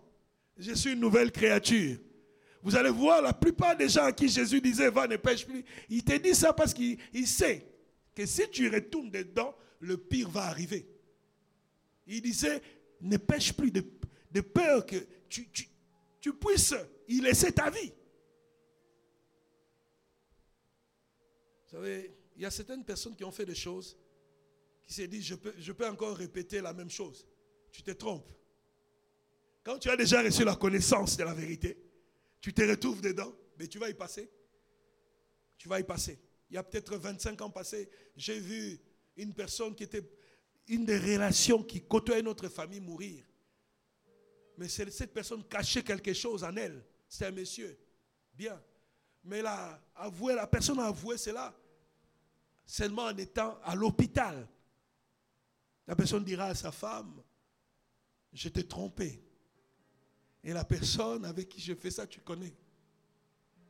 [0.58, 1.96] Je suis une nouvelle créature.
[2.62, 5.64] Vous allez voir, la plupart des gens à qui Jésus disait, va, ne pêche plus,
[5.88, 7.66] il te dit ça parce qu'il sait
[8.14, 10.86] que si tu retournes dedans, le pire va arriver.
[12.06, 12.60] Il disait,
[13.00, 14.96] ne pêche plus de, peur que
[15.30, 15.48] tu,
[16.20, 16.74] tu puisses
[17.08, 17.92] y laisser ta vie.
[21.74, 23.96] Savez, il y a certaines personnes qui ont fait des choses,
[24.86, 27.26] qui se disent, je peux, je peux encore répéter la même chose.
[27.72, 28.30] Tu te trompes.
[29.64, 31.76] Quand tu as déjà reçu la connaissance de la vérité,
[32.40, 34.30] tu te retrouves dedans, mais tu vas y passer.
[35.58, 36.16] Tu vas y passer.
[36.48, 38.78] Il y a peut-être 25 ans passés, j'ai vu
[39.16, 40.08] une personne qui était
[40.68, 43.24] une des relations qui côtoyait notre famille mourir.
[44.58, 46.84] Mais cette personne cachait quelque chose en elle.
[47.08, 47.76] C'est un monsieur.
[48.32, 48.62] Bien.
[49.24, 51.52] Mais là, avoué, la personne a avoué cela
[52.66, 54.48] seulement en étant à l'hôpital.
[55.86, 57.22] La personne dira à sa femme,
[58.32, 59.22] je t'ai trompé.
[60.42, 62.54] Et la personne avec qui je fais ça, tu connais.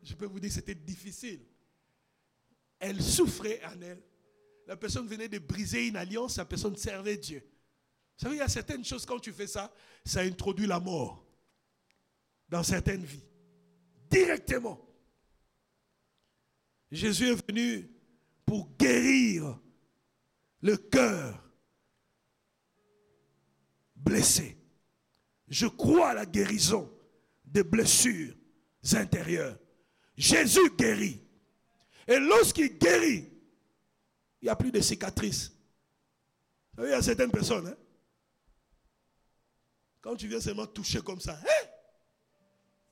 [0.03, 1.41] Je peux vous dire c'était difficile.
[2.79, 4.03] Elle souffrait en elle.
[4.67, 7.41] La personne venait de briser une alliance, la personne servait Dieu.
[8.17, 9.73] Vous savez, il y a certaines choses, quand tu fais ça,
[10.05, 11.27] ça introduit la mort
[12.49, 13.25] dans certaines vies.
[14.09, 14.81] Directement.
[16.91, 17.94] Jésus est venu
[18.47, 19.59] pour guérir
[20.61, 21.43] le cœur
[23.97, 24.57] blessé.
[25.49, 26.91] Je crois à la guérison
[27.45, 28.35] des blessures
[28.93, 29.59] intérieures.
[30.17, 31.21] Jésus guérit.
[32.07, 33.31] Et lorsqu'il guérit,
[34.41, 35.53] il n'y a plus de cicatrices.
[36.79, 37.77] Il y a certaines personnes, hein,
[40.01, 41.67] quand tu viens seulement toucher comme ça, hein,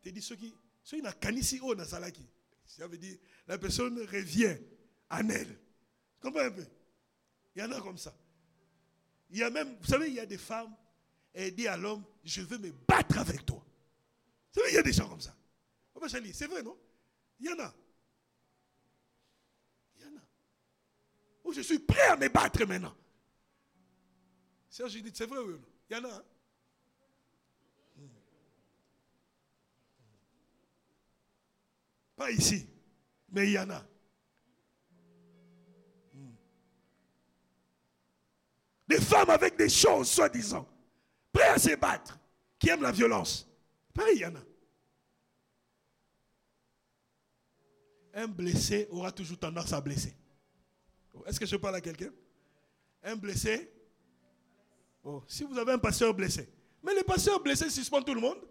[0.01, 2.27] tu dis ceux qui, ceux qui n'ont ici haut dans salaki.
[2.65, 4.57] Ça veut dire, la personne revient
[5.13, 5.49] en elle.
[5.49, 6.67] Tu comprends un peu?
[7.55, 8.15] Il y en a comme ça.
[9.31, 10.75] Il y a même, vous savez, il y a des femmes,
[11.33, 13.65] elles disent à l'homme, je veux me battre avec toi.
[14.55, 15.37] Vous savez, il y a des gens comme ça.
[16.11, 16.77] C'est vrai, non?
[17.39, 17.73] Il y en a.
[19.97, 20.23] Il y en a.
[21.45, 22.97] Oh, je suis prêt à me battre maintenant.
[24.69, 25.55] Serge dit, c'est vrai, oui.
[25.89, 26.13] Il y en a.
[26.13, 26.25] Hein?
[32.17, 32.67] Pas ici,
[33.29, 33.87] mais il y en a.
[38.93, 40.69] Des femmes avec des choses, soi-disant,
[41.33, 42.19] prêts à se battre,
[42.59, 43.49] qui aiment la violence.
[43.95, 44.43] Pareil, il y en a.
[48.21, 50.15] Un blessé aura toujours tendance à blesser.
[51.25, 52.11] Est-ce que je parle à quelqu'un?
[53.03, 53.73] Un blessé
[55.05, 56.53] oh, Si vous avez un pasteur blessé.
[56.83, 58.47] Mais le pasteur blessé suspend tout le monde.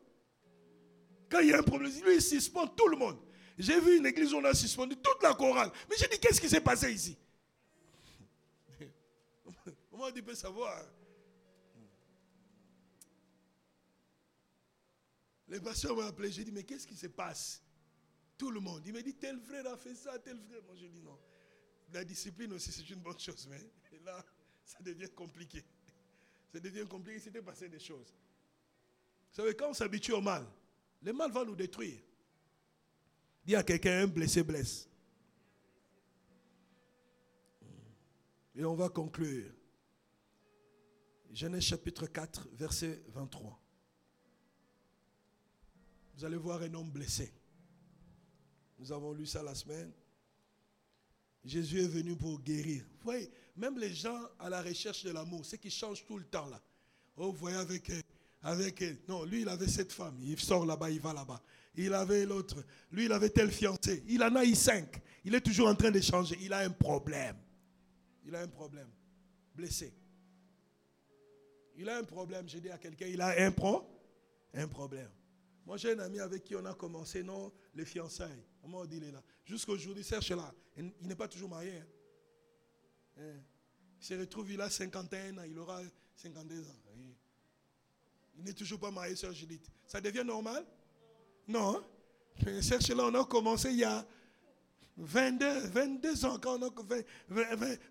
[1.29, 3.19] Quand il y a un problème, lui, il suspend tout le monde.
[3.59, 5.71] J'ai vu une église où on a suspendu toute la chorale.
[5.87, 7.15] Mais j'ai dit, qu'est-ce qui s'est passé ici?
[10.01, 10.83] Comment tu peux savoir?
[15.47, 17.61] Le pasteur m'a appelé, j'ai dit, mais qu'est-ce qui se passe?
[18.35, 18.81] Tout le monde.
[18.87, 20.63] Il m'a dit, tel frère a fait ça, tel frère.
[20.63, 21.19] Moi, j'ai dit non.
[21.93, 23.61] La discipline aussi, c'est une bonne chose, mais
[24.03, 24.25] là,
[24.65, 25.63] ça devient compliqué.
[26.51, 28.11] Ça devient compliqué, c'était passé des choses.
[29.29, 30.47] Vous savez, quand on s'habitue au mal,
[31.03, 32.01] le mal va nous détruire.
[33.45, 34.89] Dis à quelqu'un, un blessé blesse.
[38.55, 39.60] Et on va conclure.
[41.33, 43.57] Genèse chapitre 4, verset 23.
[46.15, 47.31] Vous allez voir un homme blessé.
[48.77, 49.91] Nous avons lu ça la semaine.
[51.45, 52.83] Jésus est venu pour guérir.
[52.83, 56.25] Vous voyez, même les gens à la recherche de l'amour, c'est qui changent tout le
[56.25, 56.61] temps là.
[57.15, 58.01] Oh, vous voyez avec, euh,
[58.43, 61.41] avec, euh, non, lui il avait cette femme, il sort là-bas, il va là-bas.
[61.75, 65.01] Il avait l'autre, lui il avait tel fiancé, il en a eu cinq.
[65.23, 67.37] Il est toujours en train de changer, il a un problème.
[68.25, 68.89] Il a un problème,
[69.55, 69.93] blessé.
[71.81, 73.83] Il a un problème, j'ai dit à quelqu'un, il a un, pro,
[74.53, 75.09] un problème.
[75.65, 78.45] Moi, j'ai un ami avec qui on a commencé, non, les fiançailles.
[78.61, 79.23] Comment on dit, il est là.
[79.43, 80.53] Jusqu'aujourd'hui, cherche là.
[80.77, 81.77] Il n'est pas toujours marié.
[81.77, 81.85] Hein.
[83.17, 83.33] Hein.
[83.99, 85.81] Il se retrouve, il a 51 ans, il aura
[86.17, 86.75] 52 ans.
[88.37, 89.67] Il n'est toujours pas marié, Sœur Judith.
[89.87, 90.63] Ça devient normal?
[91.47, 91.77] Non.
[92.45, 92.61] Hein?
[92.61, 94.05] Cherche là, on a commencé il y a
[94.97, 97.03] 22, 22 ans, quand on a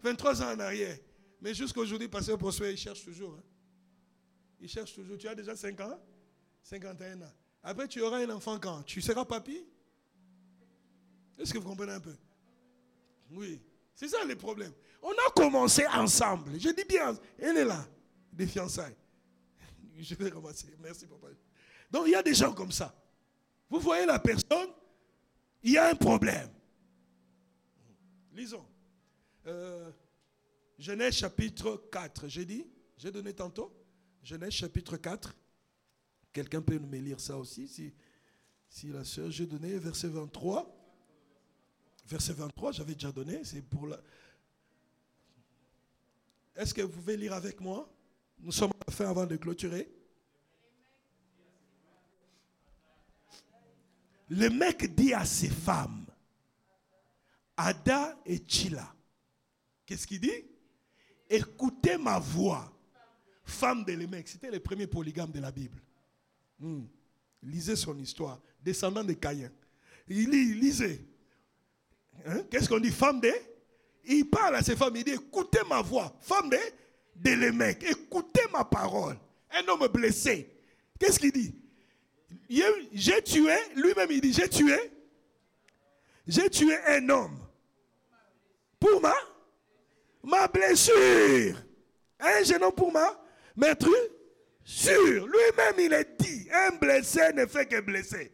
[0.04, 0.96] 23 ans en arrière.
[1.40, 3.36] Mais jusqu'aujourd'hui, Pasteur Prosper, il cherche toujours.
[4.60, 5.16] Il cherche toujours.
[5.18, 5.98] Tu as déjà 5 ans
[6.62, 7.32] 51 ans.
[7.62, 8.82] Après, tu auras un enfant quand?
[8.82, 9.64] Tu seras papy?
[11.38, 12.14] Est-ce que vous comprenez un peu?
[13.30, 13.60] Oui.
[13.94, 14.72] C'est ça le problème.
[15.02, 16.52] On a commencé ensemble.
[16.58, 17.86] Je dis bien, elle est là,
[18.32, 18.96] des fiançailles.
[19.98, 20.74] Je vais ramasser.
[20.80, 21.28] Merci, papa.
[21.90, 22.94] Donc, il y a des gens comme ça.
[23.68, 24.70] Vous voyez la personne,
[25.62, 26.48] il y a un problème.
[28.32, 28.66] Lisons.
[29.46, 29.90] Euh,
[30.78, 32.28] Genèse chapitre 4.
[32.28, 32.66] J'ai dit,
[32.96, 33.79] j'ai donné tantôt.
[34.22, 35.34] Genèse chapitre 4.
[36.32, 37.92] Quelqu'un peut me lire ça aussi si
[38.70, 40.76] Si la sœur, j'ai donné verset 23.
[42.06, 44.00] Verset 23, j'avais déjà donné, c'est pour la...
[46.56, 47.88] Est-ce que vous pouvez lire avec moi?
[48.38, 49.90] Nous sommes à la fin avant de clôturer.
[54.28, 56.06] Le mec dit à ses femmes,
[57.56, 58.94] Ada et Chila,
[59.84, 60.44] qu'est-ce qu'il dit?
[61.28, 62.72] Écoutez ma voix,
[63.50, 63.96] femme de.
[64.24, 65.78] C'était le premier polygame de la Bible.
[66.58, 66.84] Hmm.
[67.42, 69.50] Lisez son histoire, descendant de Caïn.
[70.08, 71.04] Il lit, lisez.
[72.26, 72.42] Hein?
[72.50, 72.90] Qu'est-ce qu'on dit?
[72.90, 73.32] Femme de?
[74.04, 76.56] Il parle à ses femmes, il dit Écoutez ma voix, femme de,
[77.16, 79.18] de écoutez ma parole.
[79.50, 80.48] Un homme blessé.
[80.98, 81.54] Qu'est-ce qu'il dit?
[82.92, 84.76] J'ai tué, lui-même il dit, j'ai tué,
[86.26, 87.38] j'ai tué un homme
[88.78, 89.14] pour ma,
[90.22, 91.56] ma blessure.
[92.18, 93.19] Un jeune homme pour ma?
[93.56, 94.10] Maîtrise
[94.64, 95.26] sûr.
[95.26, 98.32] Lui-même il est dit, un blessé ne fait que blesser.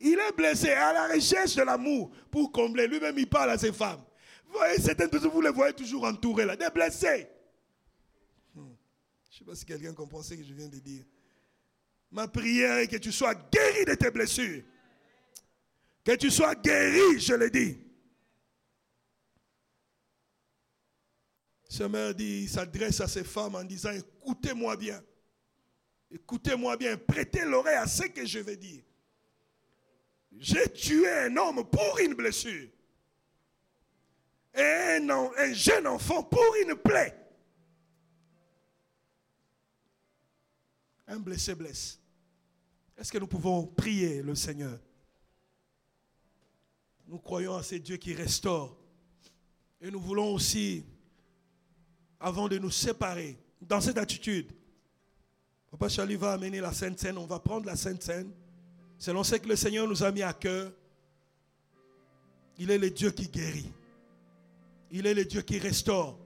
[0.00, 2.86] Il est blessé à la recherche de l'amour pour combler.
[2.86, 4.02] Lui-même il parle à ses femmes.
[4.46, 7.28] Vous voyez, certaines vous les voyez toujours entourés là, des blessés.
[8.54, 8.72] Hmm.
[9.30, 11.04] Je ne sais pas si quelqu'un comprend ce que je viens de dire.
[12.10, 14.62] Ma prière est que tu sois guéri de tes blessures.
[16.04, 17.78] Que tu sois guéri, je le dis.
[21.68, 25.04] Ce mère dit, il s'adresse à ces femmes en disant, écoutez-moi bien.
[26.10, 28.82] Écoutez-moi bien, prêtez l'oreille à ce que je vais dire.
[30.38, 32.70] J'ai tué un homme pour une blessure.
[34.54, 37.14] Et un, un jeune enfant pour une plaie.
[41.06, 42.00] Un blessé blesse.
[42.96, 44.78] Est-ce que nous pouvons prier le Seigneur?
[47.06, 48.76] Nous croyons à ce Dieu qui restaure.
[49.80, 50.84] Et nous voulons aussi,
[52.20, 54.52] avant de nous séparer, dans cette attitude,
[55.70, 58.30] Papa Charlie va amener la Sainte Seine, on va prendre la Sainte Seine,
[58.98, 60.72] selon ce que le Seigneur nous a mis à cœur.
[62.58, 63.70] Il est le Dieu qui guérit.
[64.90, 66.18] Il est le Dieu qui restaure.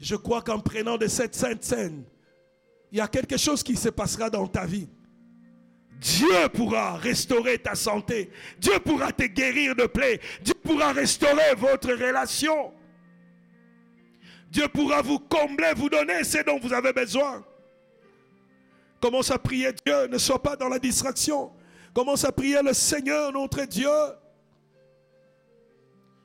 [0.00, 2.04] Je crois qu'en prenant de cette Sainte Seine,
[2.92, 4.88] il y a quelque chose qui se passera dans ta vie.
[6.00, 8.30] Dieu pourra restaurer ta santé.
[8.58, 10.20] Dieu pourra te guérir de plaies.
[10.42, 12.72] Dieu pourra restaurer votre relation.
[14.54, 17.44] Dieu pourra vous combler, vous donner ce dont vous avez besoin.
[19.00, 21.50] Commence à prier Dieu, ne sois pas dans la distraction.
[21.92, 23.90] Commence à prier le Seigneur, notre Dieu.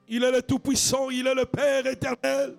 [0.08, 2.56] Il est le Tout-Puissant, il est le Père éternel.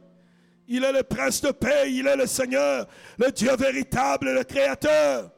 [0.66, 2.86] Il est le Prince de paix, il est le Seigneur,
[3.18, 5.30] le Dieu véritable, le Créateur.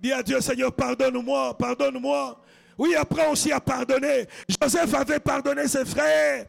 [0.00, 2.40] Dis à Dieu, Seigneur, pardonne-moi, pardonne-moi.
[2.78, 4.26] Oui, apprends aussi à pardonner.
[4.48, 6.46] Joseph avait pardonné ses frères.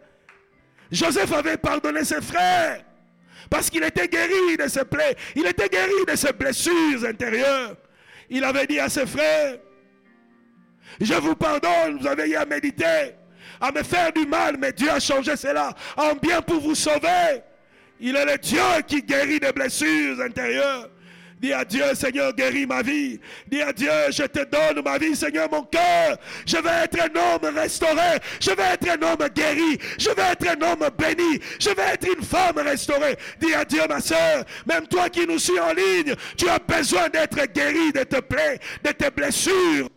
[0.92, 2.86] Joseph avait pardonné ses frères.
[3.52, 5.14] Parce qu'il était guéri de ses plaies.
[5.36, 7.76] Il était guéri de ses blessures intérieures.
[8.30, 9.58] Il avait dit à ses frères,
[11.02, 13.12] je vous pardonne, vous avez eu à méditer,
[13.60, 17.42] à me faire du mal, mais Dieu a changé cela en bien pour vous sauver.
[18.00, 20.90] Il est le Dieu qui guérit des blessures intérieures.
[21.42, 23.20] Dis à Dieu, Seigneur, guéris ma vie.
[23.48, 26.16] Dis à Dieu, je te donne ma vie, Seigneur, mon cœur.
[26.46, 28.20] Je vais être un homme restauré.
[28.40, 29.80] Je vais être un homme guéri.
[29.98, 31.40] Je vais être un homme béni.
[31.60, 33.18] Je vais être une femme restaurée.
[33.40, 37.10] Dis à Dieu, ma soeur, même toi qui nous suis en ligne, tu as besoin
[37.10, 39.90] d'être guéri de tes plaies, de tes blessures.